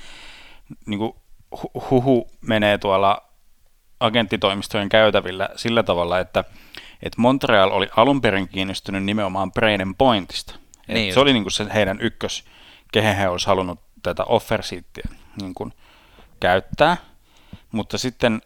[0.86, 1.22] niinku
[1.90, 3.22] huhu menee tuolla
[4.00, 6.44] agenttitoimistojen käytävillä sillä tavalla, että,
[7.02, 10.54] että Montreal oli alun perin kiinnostunut nimenomaan Brainen Pointista.
[10.88, 12.44] Niin se oli niin kuin se heidän ykkös,
[12.92, 14.62] kehen he olisi halunnut tätä offer
[15.40, 15.72] niin kuin
[16.40, 16.96] käyttää,
[17.72, 18.42] mutta sitten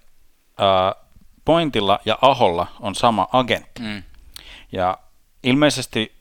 [0.60, 1.04] äh,
[1.44, 3.82] Pointilla ja Aholla on sama agentti.
[3.82, 4.02] Mm.
[4.72, 4.98] Ja
[5.42, 6.14] ilmeisesti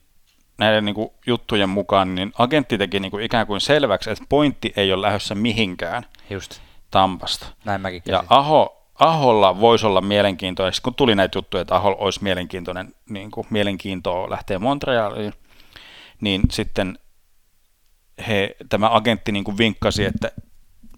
[0.58, 4.72] näiden niin kuin, juttujen mukaan niin agentti teki niin kuin, ikään kuin selväksi, että pointti
[4.76, 6.60] ei ole lähdössä mihinkään Just.
[6.90, 7.46] Tampasta.
[7.64, 12.22] Näin mäkin Ja Aho, Aholla voisi olla mielenkiintoinen, kun tuli näitä juttuja, että Aho olisi
[12.22, 15.32] mielenkiintoinen, niin kuin, mielenkiintoa lähteä Montrealiin,
[16.20, 16.98] niin sitten
[18.28, 20.30] he, tämä agentti niin kuin vinkkasi, että,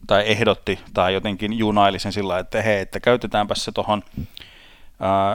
[0.06, 4.02] tai ehdotti, tai jotenkin junaili sen sillä että hei, että käytetäänpä se tuohon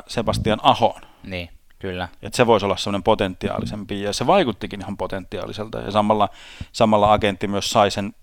[0.07, 1.01] Sebastian Ahoon.
[1.23, 1.49] Niin,
[1.79, 2.07] kyllä.
[2.21, 6.29] Että se voisi olla semmoinen potentiaalisempi, ja se vaikuttikin ihan potentiaaliselta, ja samalla,
[6.71, 8.15] samalla agentti myös sai sen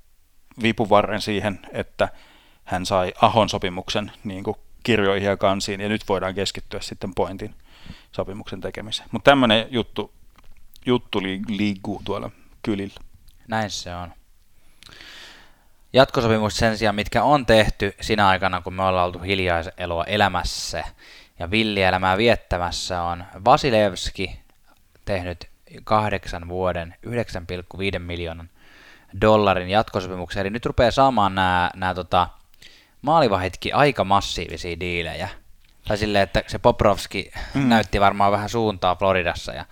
[0.63, 2.09] vipuvarren siihen, että
[2.65, 7.55] hän sai Ahon sopimuksen niin kuin kirjoihin ja kansiin, ja nyt voidaan keskittyä sitten pointin
[8.13, 9.09] sopimuksen tekemiseen.
[9.13, 10.13] Mutta tämmöinen juttu,
[10.87, 12.31] juttu liikkuu tuolla
[12.63, 13.01] kylillä.
[13.49, 14.18] Näin se on.
[15.93, 20.85] Jatkosopimus sen sijaan, mitkä on tehty sinä aikana, kun me ollaan oltu hiljaiseloa elämässä
[21.39, 24.41] ja villielämää viettämässä, on Vasilevski
[25.05, 25.49] tehnyt
[25.85, 28.51] kahdeksan vuoden 9,5 miljoonan
[29.21, 30.41] dollarin jatkosopimuksen.
[30.41, 32.29] Eli nyt rupeaa saamaan nämä, nämä tota,
[33.03, 35.29] maalivahitkin aika massiivisia diilejä.
[35.89, 37.69] Tai silleen, että se Poprovski mm.
[37.69, 39.65] näytti varmaan vähän suuntaa Floridassa ja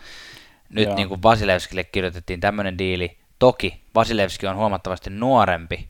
[0.68, 3.18] nyt niin kuin Vasilevskille kirjoitettiin tämmöinen diili.
[3.38, 5.88] Toki Vasilevski on huomattavasti nuorempi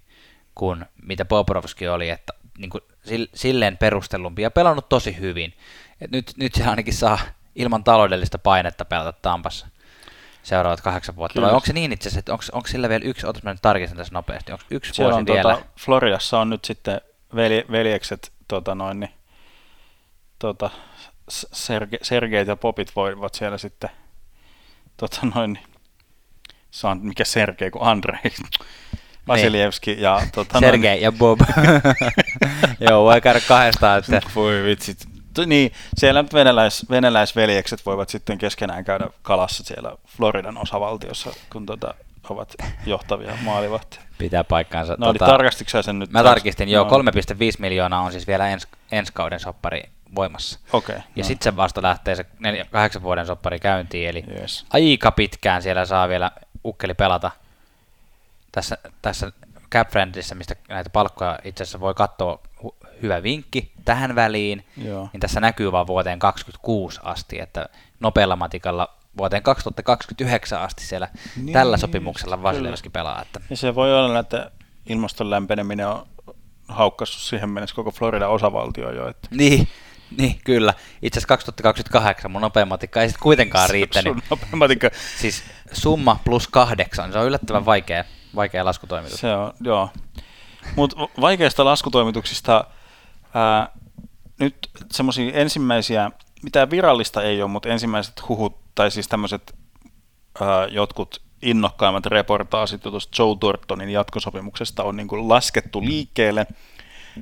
[0.56, 2.84] kuin mitä Poprovski oli, että niin kuin
[3.34, 5.54] silleen perustellumpi ja pelannut tosi hyvin.
[6.00, 7.18] Et nyt, nyt se ainakin saa
[7.54, 9.66] ilman taloudellista painetta pelata Tampassa
[10.42, 11.42] seuraavat kahdeksan vuotta.
[11.42, 13.62] Vai onko se niin itse asiassa, että onko, onko sillä vielä yksi, otas mä nyt
[13.62, 15.54] tarkistan tässä nopeasti, onko yksi Siellä vuosi on, vielä?
[15.54, 17.00] Tuota, Floridassa on nyt sitten
[17.34, 19.12] veli, veljekset, tota noin, niin,
[20.38, 20.70] tota,
[21.28, 23.90] Serge, Sergeit ja Popit voivat siellä sitten,
[24.96, 25.58] tota noin,
[26.70, 28.32] se on mikä Sergei kuin Andrei,
[29.28, 30.02] Vasilievski niin.
[30.02, 30.22] ja...
[30.32, 31.40] Tota, Sergei noin, ja Bob.
[32.90, 33.98] Joo, voi käydä kahdestaan.
[33.98, 34.20] Että...
[34.34, 34.98] Voi vitsit.
[35.46, 41.94] Niin, siellä venäläis, venäläisveljekset voivat sitten keskenään käydä kalassa siellä Floridan osavaltiossa, kun tota,
[42.30, 42.54] ovat
[42.86, 44.00] johtavia maalivahtia.
[44.18, 44.96] Pitää paikkaansa.
[44.98, 46.10] No, tota, tarkastitko sen nyt?
[46.10, 47.10] Mä tarkistin, joo, no.
[47.10, 47.12] 3,5
[47.58, 49.82] miljoonaa on siis vielä ens, ensi kauden soppari
[50.14, 50.58] voimassa.
[50.72, 51.24] Okay, ja no.
[51.24, 52.26] sitten se vasta lähtee se
[52.70, 54.66] 8 vuoden soppari käyntiin, eli yes.
[54.70, 56.30] aika pitkään siellä saa vielä
[56.64, 57.30] ukkeli pelata.
[58.56, 59.32] Tässä, tässä
[59.70, 62.40] Cap Friendissä, mistä näitä palkkoja itse asiassa voi katsoa,
[63.02, 65.08] hyvä vinkki tähän väliin, Joo.
[65.12, 67.68] niin tässä näkyy vaan vuoteen 2026 asti, että
[68.00, 73.22] nopealla matikalla vuoteen 2029 asti siellä niin, tällä sopimuksella Vasilevski pelaa.
[73.22, 73.40] Että.
[73.50, 74.50] Ja se voi olla, että
[74.86, 76.06] ilmaston lämpeneminen on
[76.68, 79.08] haukkassut siihen mennessä koko Floridan osavaltio jo.
[79.08, 79.28] Että.
[79.30, 79.68] Niin,
[80.18, 80.74] niin, kyllä.
[81.02, 84.16] Itse asiassa 2028 mun nopea matikka ei sitten kuitenkaan riittänyt.
[84.28, 84.90] Sun matikka.
[85.18, 88.04] Siis summa plus kahdeksan, se on yllättävän vaikea,
[88.34, 89.20] vaikea laskutoimitus.
[89.20, 89.90] Se on, joo.
[90.76, 92.64] Mutta vaikeista laskutoimituksista
[93.34, 93.68] ää,
[94.38, 94.56] nyt
[94.90, 96.10] semmoisia ensimmäisiä,
[96.42, 99.54] mitä virallista ei ole, mutta ensimmäiset huhut tai siis tämmöiset
[100.70, 106.46] jotkut innokkaimmat reportaasit tuosta Joe Thorntonin jatkosopimuksesta on niin kuin laskettu liikkeelle,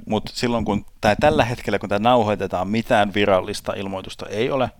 [0.06, 4.70] mutta silloin kun tai tällä hetkellä, kun tämä nauhoitetaan, mitään virallista ilmoitusta ei ole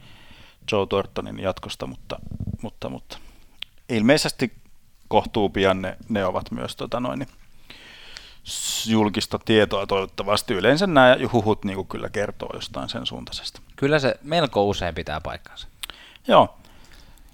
[0.73, 2.17] Joe Thorntonin jatkosta, mutta,
[2.63, 3.19] mutta, mutta
[3.89, 4.64] ilmeisesti
[5.09, 7.27] kohtuu pian ne, ne ovat myös tota noin,
[8.87, 10.55] julkista tietoa toivottavasti.
[10.55, 13.61] Yleensä nämä huhut niin kuin kyllä kertoo jostain sen suuntaisesta.
[13.77, 15.69] Kyllä se melko usein pitää paikkansa.
[16.29, 16.59] Joo.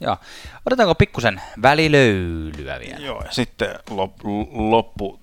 [0.00, 0.16] Joo.
[0.66, 3.06] Otetaanko pikkusen välilöylyä vielä?
[3.06, 4.12] Joo, ja sitten lop,
[4.52, 5.20] loppu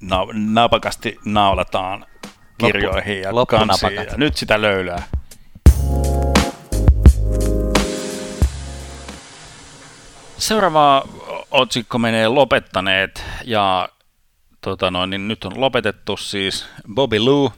[0.00, 2.06] na, napakasti naulataan
[2.58, 3.94] kirjoihin ja loppu kansiin.
[3.94, 5.02] Ja nyt sitä löylyä.
[10.38, 11.08] Seuraava
[11.50, 13.88] otsikko menee lopettaneet ja
[14.60, 17.52] tota noin, niin nyt on lopetettu siis Bobby Lou,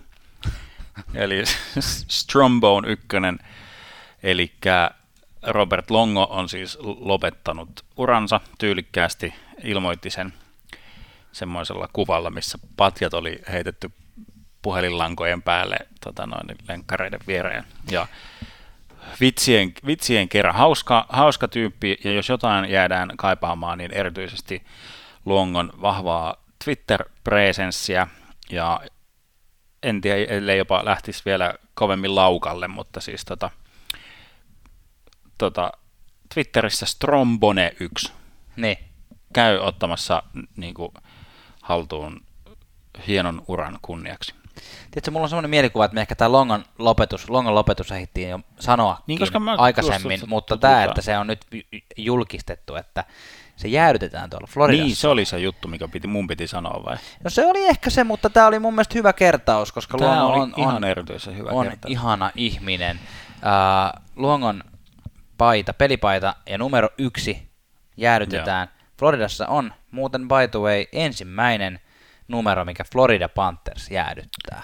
[1.14, 1.42] eli
[2.08, 3.38] Strombone ykkönen,
[4.22, 4.52] eli
[5.42, 9.34] Robert Longo on siis lopettanut uransa tyylikkäästi,
[9.64, 10.32] ilmoitti sen
[11.32, 13.90] semmoisella kuvalla, missä patjat oli heitetty
[14.62, 17.64] puhelinlankojen päälle tota noin, lenkkareiden viereen.
[17.90, 18.06] Ja
[19.20, 24.62] vitsien, vitsien kerran hauska, hauska tyyppi, ja jos jotain jäädään kaipaamaan, niin erityisesti
[25.24, 28.06] Luongon vahvaa Twitter-presenssiä,
[28.50, 28.80] ja
[29.82, 33.50] en tiedä, ellei jopa lähtisi vielä kovemmin laukalle, mutta siis tota,
[35.38, 35.72] tota,
[36.34, 38.10] Twitterissä Strombone1
[38.56, 38.78] Niin.
[39.32, 40.22] käy ottamassa
[40.56, 40.92] niin kuin,
[41.62, 42.20] haltuun
[43.06, 44.34] hienon uran kunniaksi.
[44.90, 48.40] Tiedätkö, mulla on semmoinen mielikuva, että me ehkä tämä Longon lopetus, Longon lopetus ehdittiin jo
[48.60, 51.46] sanoa Niin, koska mä aikaisemmin, mutta just- tämä, että se on nyt
[51.96, 53.04] julkistettu, että
[53.56, 54.84] se jäädytetään tuolla Floridassa.
[54.86, 56.96] Niin, se oli se juttu, mikä piti, mun piti sanoa vai?
[57.24, 60.42] No se oli ehkä se, mutta tämä oli mun mielestä hyvä kertaus, koska Tämä Luongo
[60.42, 61.88] on, ihan on, erityisen hyvä on kerta.
[61.88, 63.00] ihana ihminen.
[63.36, 64.64] Uh, Luongon
[65.38, 67.50] paita, pelipaita ja numero yksi
[67.96, 68.68] jäädytetään.
[68.98, 71.80] Floridassa on muuten by the way ensimmäinen
[72.30, 74.62] numero, mikä Florida Panthers jäädyttää.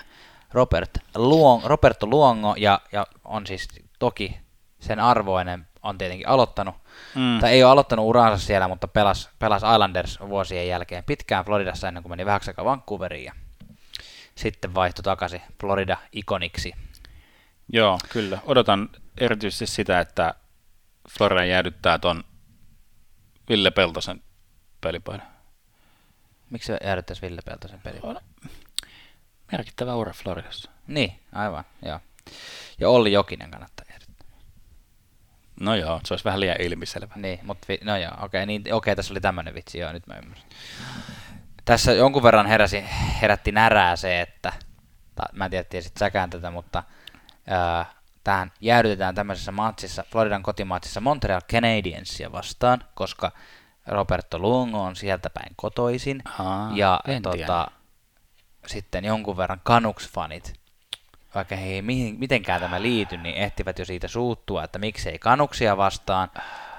[0.53, 4.39] Robert Luong, Roberto Luongo ja, ja on siis toki
[4.81, 6.75] sen arvoinen, on tietenkin aloittanut,
[7.15, 7.41] Mm.
[7.41, 12.03] tai ei ole aloittanut uransa siellä, mutta pelasi, pelasi Islanders vuosien jälkeen pitkään Floridassa ennen
[12.03, 13.33] kuin meni vähäksi aikaa Vancouveriin ja
[14.35, 16.73] sitten vaihtoi takaisin Florida ikoniksi.
[17.73, 18.39] Joo, kyllä.
[18.45, 18.89] Odotan
[19.19, 20.35] erityisesti sitä, että
[21.19, 22.25] Florida jäädyttää ton
[23.49, 24.23] Ville Peltosen
[24.81, 25.36] pelipaidan.
[26.51, 27.99] Miksi se jäädyttäisi Ville Peltosen peli?
[28.03, 28.21] On
[29.53, 30.71] merkittävä ura Floridassa.
[30.87, 32.01] Niin, aivan, joo.
[32.81, 34.27] Ja Olli Jokinen kannattaa jäädyttää.
[35.61, 37.15] No joo, se olisi vähän liian ilmiselvä.
[37.17, 40.15] Niin, mutta vi- no joo, okei, niin, okei, tässä oli tämmöinen vitsi, joo, nyt mä
[40.15, 40.47] ymmärrän.
[41.65, 42.85] Tässä jonkun verran heräsi,
[43.23, 44.53] herätti närää se, että,
[45.15, 46.83] tai mä en tiedä, tiesit säkään tätä, mutta
[47.47, 47.87] ää,
[48.25, 53.33] tähän jäädytetään tämmöisessä matsissa, Floridan kotimatsissa Montreal Canadiensia vastaan, koska
[53.87, 57.67] Roberto Luongo on sieltä päin kotoisin, Aa, ja tota, tiedä.
[58.67, 60.55] sitten jonkun verran Canucks-fanit,
[61.35, 65.77] vaikka he ei mihin, mitenkään tämä liity, niin ehtivät jo siitä suuttua, että miksei Kanuksia
[65.77, 66.31] vastaan,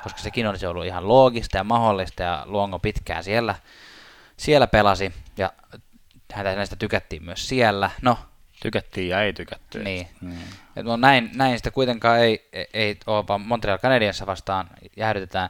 [0.03, 3.55] koska sekin olisi ollut ihan loogista ja mahdollista, ja Luongo pitkään siellä,
[4.37, 5.53] siellä pelasi, ja
[6.33, 7.91] häntä näistä tykättiin myös siellä.
[8.01, 8.17] No,
[8.61, 9.83] Tykättiin ja ei tykätty.
[9.83, 10.07] Niin.
[10.21, 10.37] Mm.
[10.75, 15.49] et no näin, näin sitä kuitenkaan ei, ei, ei ole, vaan Montreal Canadiensa vastaan jäädytetään.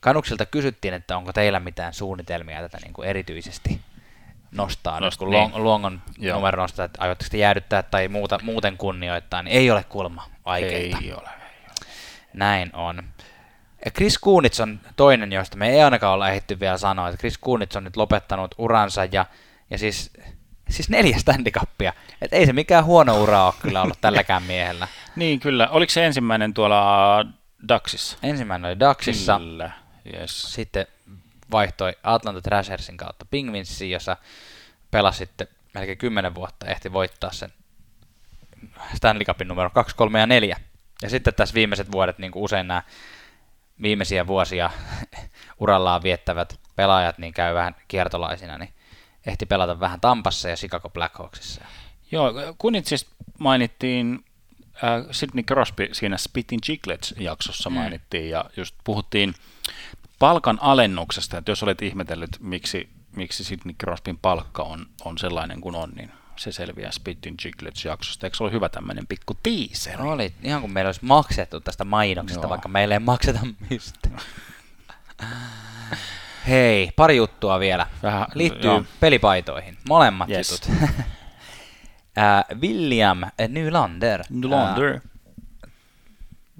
[0.00, 3.80] Kanuksilta kysyttiin, että onko teillä mitään suunnitelmia tätä niin kuin erityisesti
[4.50, 5.50] nostaa, Nost- Nost, kun niin.
[5.54, 6.36] Luongon Joo.
[6.36, 10.98] numero nostaa, että aiotteko te jäädyttää tai muuta, muuten kunnioittaa, niin ei ole kulma aikeita.
[11.02, 11.28] Ei ole.
[12.32, 13.02] Näin on.
[13.84, 17.38] Ja Chris Kunitz on toinen, josta me ei ainakaan olla ehditty vielä sanoa, että Chris
[17.38, 19.26] Kunitz on nyt lopettanut uransa ja,
[19.70, 20.12] ja siis,
[20.70, 21.92] siis neljä standikappia.
[22.22, 24.88] Et ei se mikään huono ura ole kyllä ollut tälläkään miehellä.
[25.16, 25.68] Niin, kyllä.
[25.68, 27.24] Oliko se ensimmäinen tuolla
[27.68, 28.18] Daxissa?
[28.22, 29.70] Ensimmäinen oli Daxissa, Kyllä.
[30.12, 30.54] Yes.
[30.54, 30.86] sitten
[31.50, 34.16] vaihtoi Atlanta Thrashersin kautta Penguinsiin, jossa
[34.90, 37.52] pelasi sitten melkein 10 vuotta, ehti voittaa sen
[38.94, 40.56] Stanley Cupin numero 2, 3 ja 4.
[41.02, 42.82] Ja sitten tässä viimeiset vuodet, niin kuin usein nämä
[43.82, 44.70] viimeisiä vuosia
[45.60, 48.72] urallaan viettävät pelaajat, niin käy vähän kiertolaisina, niin
[49.26, 51.60] ehti pelata vähän Tampassa ja Chicago Blackhawksissa.
[52.12, 54.24] Joo, Kunitsista mainittiin,
[54.84, 57.74] äh, Sidney Crosby siinä Spitting Chicklets-jaksossa Mm.
[57.74, 59.34] mainittiin, ja just puhuttiin
[60.18, 65.74] palkan alennuksesta, että jos olet ihmetellyt, miksi, miksi Sidney Crosbyn palkka on, on sellainen kuin
[65.74, 68.26] on, niin se selviää Spitting Chicklets-jaksosta.
[68.26, 69.98] Eikö se ole hyvä tämmöinen pikku teaser?
[69.98, 72.50] No oli ihan kuin meillä olisi maksettu tästä mainoksesta, Joo.
[72.50, 73.38] vaikka meille ei makseta
[73.70, 74.18] mistään.
[76.48, 77.86] Hei, pari juttua vielä.
[78.02, 78.84] Vähän, Liittyy joo.
[79.00, 79.78] pelipaitoihin.
[79.88, 80.50] Molemmat Yes.
[80.50, 80.68] jutut.
[82.18, 85.00] Ää, William Nylander, Nylander.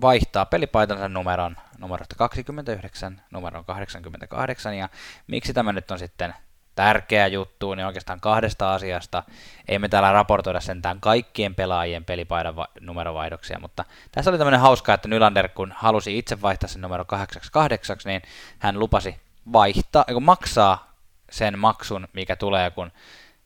[0.01, 4.89] vaihtaa pelipaitansa numeron numerosta 29 numeroon 88, ja
[5.27, 6.35] miksi tämä nyt on sitten
[6.75, 9.23] tärkeä juttu, niin oikeastaan kahdesta asiasta.
[9.69, 14.95] Ei me täällä raportoida sentään kaikkien pelaajien pelipaidan va- numerovaihdoksia, mutta tässä oli tämmöinen hauska,
[14.95, 18.23] että Nylander kun halusi itse vaihtaa sen numero 88, niin
[18.59, 19.17] hän lupasi
[19.53, 20.93] vaihtaa, kun maksaa
[21.31, 22.93] sen maksun, mikä tulee, kun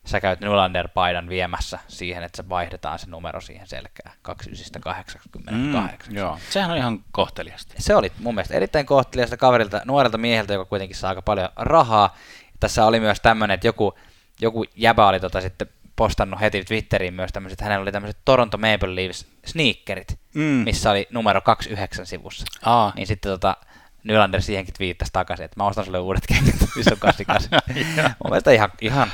[0.05, 6.11] sä käyt Nylander-paidan viemässä siihen, että se vaihdetaan se numero siihen selkään 2988.
[6.11, 7.75] Mm, joo, sehän on ihan kohteliasta.
[7.79, 12.17] Se oli mun mielestä erittäin kohteliasta kaverilta, nuorelta mieheltä, joka kuitenkin saa aika paljon rahaa.
[12.61, 13.99] Tässä oli myös tämmöinen, että joku,
[14.41, 18.59] joku jäbä oli tota sitten postannut heti Twitteriin myös tämmöiset, että hänellä oli tämmöiset Toronto
[18.59, 20.43] Maple Leafs sneakerit, mm.
[20.43, 22.47] missä oli numero 29 sivussa.
[22.65, 22.93] Aa.
[22.97, 23.57] Niin sitten tota,
[24.05, 27.51] Nylander siihenkin twiittasi takaisin, että mä ostan sulle uudet kengät, missä on 88.
[28.25, 29.13] mun mielestä ihan, ihan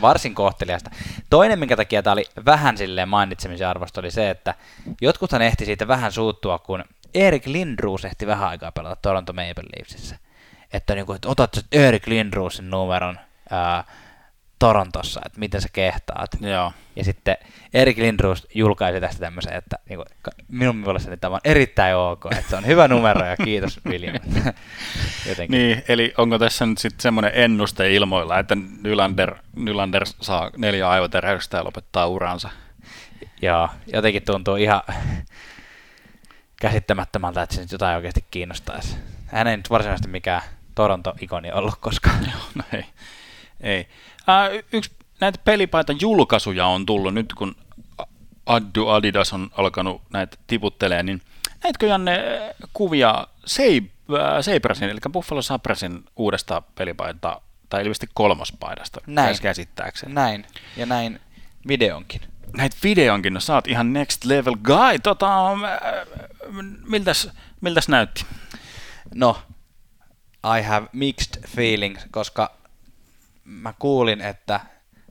[0.00, 0.90] varsin kohteliasta.
[1.30, 4.54] Toinen, minkä takia tämä oli vähän silleen mainitsemisen arvosta, oli se, että
[5.00, 6.84] jotkuthan ehti siitä vähän suuttua, kun
[7.14, 10.18] Erik Lindroos ehti vähän aikaa pelata Toronto Maple Leafsissä.
[10.72, 13.18] Että, niin kuin, että otat Erik Lindroosin numeron
[13.50, 13.84] ää,
[14.60, 16.30] Torontossa, että miten sä kehtaat.
[16.40, 16.72] Joo.
[16.96, 17.36] Ja sitten
[17.74, 22.50] Erik Lindroos julkaisi tästä tämmöisen, että niin kuin, minun mielestäni tämä on erittäin ok, että
[22.50, 24.14] se on hyvä numero ja kiitos William.
[25.28, 25.58] Jotenkin.
[25.58, 31.56] Niin, eli onko tässä nyt sitten semmoinen ennuste ilmoilla, että Nylander, Nylander saa neljä aivoterheystä
[31.56, 32.50] ja lopettaa uransa?
[33.42, 34.82] Joo, jotenkin tuntuu ihan
[36.60, 38.96] käsittämättömältä, että se nyt jotain oikeasti kiinnostaisi.
[39.26, 40.42] Hän ei nyt varsinaisesti mikään
[40.74, 42.24] Toronto-ikoni ollut koskaan.
[42.24, 42.84] Joo, no ei.
[43.60, 43.88] Ei.
[44.28, 44.90] Äh, yksi
[45.20, 47.56] näitä pelipaitan julkaisuja on tullut nyt, kun
[48.46, 51.22] Addu Adidas on alkanut näitä tiputtelee, niin
[51.64, 52.18] näitkö Janne
[52.72, 53.26] kuvia
[54.40, 59.36] Sabresin, eli Buffalo Sabresin uudesta pelipaitaa, tai ilmeisesti kolmospaidasta, näin.
[59.42, 60.14] käsittääkseni.
[60.14, 60.46] Näin,
[60.76, 61.20] ja näin
[61.68, 62.20] videonkin.
[62.56, 65.58] Näitä videonkin, no sä oot ihan next level guy, tota,
[66.86, 67.30] miltäs,
[67.60, 68.24] miltäs näytti?
[69.14, 69.38] No,
[70.58, 72.59] I have mixed feelings, koska
[73.44, 74.60] mä kuulin, että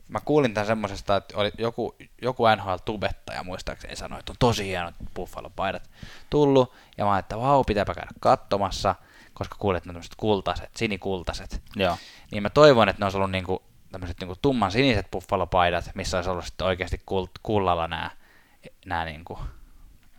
[0.08, 4.96] mä kuulin tämän semmoisesta, että oli joku, joku NHL-tubettaja muistaakseni sanoi, että on tosi hienot
[5.16, 5.90] Buffalo-paidat
[6.30, 8.96] tullut, ja mä että vau, pitääpä käydä katsomassa,
[9.34, 11.62] koska kuulet, että ne on tämmöiset kultaiset, sinikultaiset.
[11.76, 11.98] Joo.
[12.32, 16.30] Niin mä toivon, että ne olisi ollut niinku, tämmöiset niinku tumman siniset Buffalo-paidat, missä olisi
[16.30, 18.12] ollut sitten oikeasti kult, kullalla nämä,
[18.86, 19.40] nämä niinku,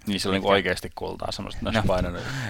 [0.07, 1.71] niin se oli niin oikeasti kultaa semmoista no,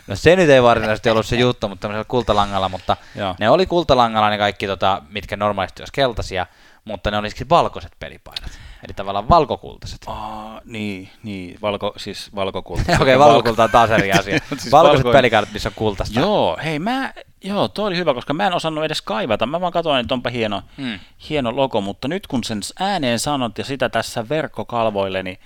[0.06, 3.34] no se nyt ei varsinaisesti ollut se juttu, mutta tämmöisellä kultalangalla, mutta Joo.
[3.38, 6.46] ne oli kultalangalla ne kaikki, tota, mitkä normaalisti olisi keltaisia,
[6.84, 8.50] mutta ne olisikin valkoiset pelipaidat.
[8.84, 9.98] Eli tavallaan valkokultaiset.
[10.06, 12.82] Aa, niin, niin, valko, siis valkokulta.
[12.92, 14.38] Okei, okay, valkokulta on taas eri asia.
[14.48, 15.16] siis valkoiset valko...
[15.16, 16.20] pelikaarit, missä on kultaista.
[16.20, 17.12] Joo, hei mä,
[17.44, 19.46] joo, toi oli hyvä, koska mä en osannut edes kaivata.
[19.46, 20.98] Mä vaan katsoin, että onpa hieno, hmm.
[21.28, 25.38] hieno logo, mutta nyt kun sen ääneen sanot ja sitä tässä verkkokalvoilleni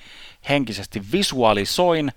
[0.49, 2.13] henkisesti visualisoin,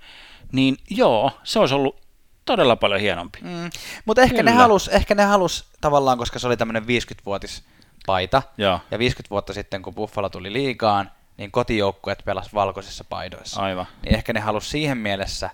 [0.52, 2.02] niin joo, se olisi ollut
[2.46, 3.40] todella paljon hienompi.
[3.42, 3.70] Mm.
[4.06, 7.64] Mutta ehkä, ne halus, ehkä ne halus tavallaan, koska se oli tämmöinen 50-vuotis
[8.06, 8.42] paita.
[8.58, 8.80] Joo.
[8.92, 13.62] Ja 50 vuotta sitten, kun Buffalo tuli liigaan, niin kotijoukkueet pelas valkoisissa paidoissa.
[13.62, 13.86] Aivan.
[14.04, 15.50] Niin ehkä ne halusi siihen mielessä,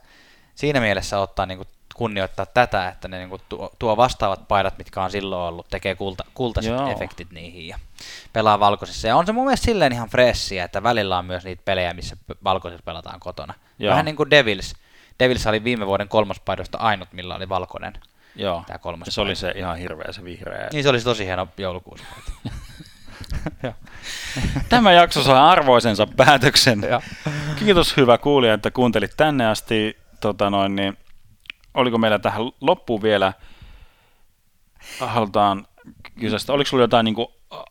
[0.55, 1.67] siinä mielessä ottaa niin kuin
[2.03, 6.23] kunnioittaa tätä, että ne niin tuo, tuo vastaavat paidat, mitkä on silloin ollut, tekee kulta,
[6.33, 6.91] kultaiset Joo.
[6.91, 7.79] efektit niihin ja
[8.33, 9.07] pelaa valkoisissa.
[9.07, 12.17] Ja on se mun mielestä silleen ihan fressiä, että välillä on myös niitä pelejä, missä
[12.43, 13.53] valkoisissa pelataan kotona.
[13.79, 13.91] Joo.
[13.91, 14.73] Vähän niin kuin Devils.
[15.19, 17.93] Devils oli viime vuoden kolmospaidosta ainut, millä oli valkoinen.
[18.35, 20.69] Joo, Tämä kolmas se oli se ihan hirveä se vihreä.
[20.71, 22.03] Niin se olisi tosi hieno joulukuusi.
[24.69, 26.81] Tämä jakso saa arvoisensa päätöksen.
[27.59, 29.97] Kiitos hyvä kuulija, että kuuntelit tänne asti.
[30.19, 30.97] Tota noin, niin,
[31.73, 33.33] oliko meillä tähän loppuun vielä,
[34.99, 35.67] halutaan
[36.19, 37.15] kysästä, oliko sulla jotain niin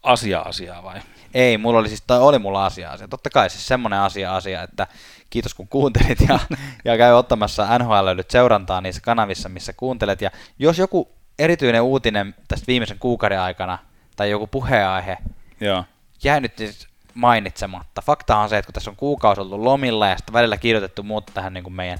[0.03, 1.01] asia-asiaa vai?
[1.35, 3.09] Ei, mulla oli siis, tai oli mulla asia-asia.
[3.09, 4.87] Totta kai siis semmoinen asia-asia, että
[5.31, 6.39] kiitos kun kuuntelit ja,
[6.85, 10.21] ja käy ottamassa NHL nyt seurantaa niissä kanavissa, missä kuuntelet.
[10.21, 13.79] Ja jos joku erityinen uutinen tästä viimeisen kuukauden aikana
[14.17, 15.19] tai joku puheenaihe
[15.61, 15.85] Joo.
[16.25, 18.03] jäi nyt siis mainitsematta.
[18.03, 21.33] Fakta on se, että kun tässä on kuukausi ollut lomilla ja sitten välillä kirjoitettu muuta
[21.35, 21.99] tähän niin kuin meidän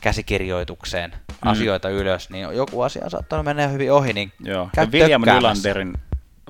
[0.00, 1.50] käsikirjoitukseen mm.
[1.50, 4.70] asioita ylös, niin joku asia on saattanut mennä hyvin ohi, niin Joo.
[4.74, 5.92] käy William Nylanderin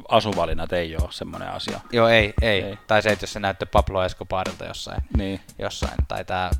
[0.08, 1.80] asuvalinnat ei ole semmoinen asia.
[1.92, 2.62] Joo, ei, ei.
[2.62, 2.78] ei.
[2.86, 5.40] Tai se, että jos se näyttää Pablo Escobarilta jossain, niin.
[5.58, 6.50] jossain tai tämä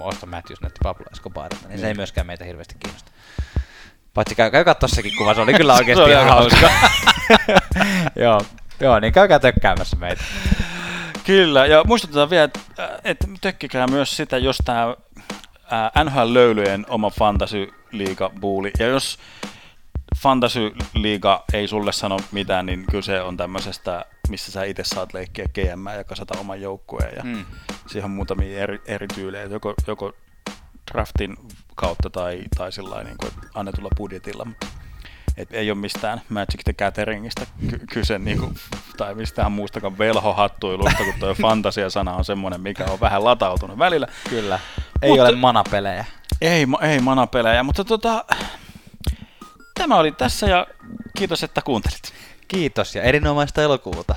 [0.00, 1.96] Austin Matthews näytti Pablo Escobarilta, niin, niin, se ei niin.
[1.96, 3.10] myöskään meitä hirveästi kiinnosta.
[4.14, 6.70] Paitsi käy, käy katsossakin kuva, se oli kyllä oikeasti ihan hauska.
[8.24, 8.40] joo,
[8.80, 10.24] joo, niin käykää tökkäämässä meitä.
[11.24, 12.60] Kyllä, ja muistutetaan vielä, että,
[13.04, 14.96] että tökkikää myös sitä, jos tämä
[16.04, 19.18] NHL-löylyjen oma fantasy-liiga buuli, ja jos
[20.16, 25.46] Fantasy-liiga ei sulle sano mitään, niin kyllä se on tämmöisestä, missä sä itse saat leikkiä
[25.54, 27.44] GM ja kasata oman joukkueen ja mm.
[27.86, 30.12] siihen on muutamia eri, eri tyylejä, joko, joko
[30.92, 31.36] draftin
[31.74, 34.46] kautta tai, tai sillä niin kuin annetulla budjetilla.
[35.36, 38.54] Et ei ole mistään Magic the Gatheringista ky- kyse niin kuin,
[38.96, 44.06] tai mistään muustakaan velhohattuilusta, kun tuo fantasia-sana on semmoinen, mikä on vähän latautunut välillä.
[44.30, 44.58] Kyllä.
[45.02, 46.04] Ei Mutta- ole manapelejä.
[46.40, 48.24] Ei, ei manapelejä, mutta tota,
[49.74, 50.66] tämä oli tässä ja
[51.16, 52.12] kiitos, että kuuntelit.
[52.48, 54.14] Kiitos ja erinomaista elokuuta.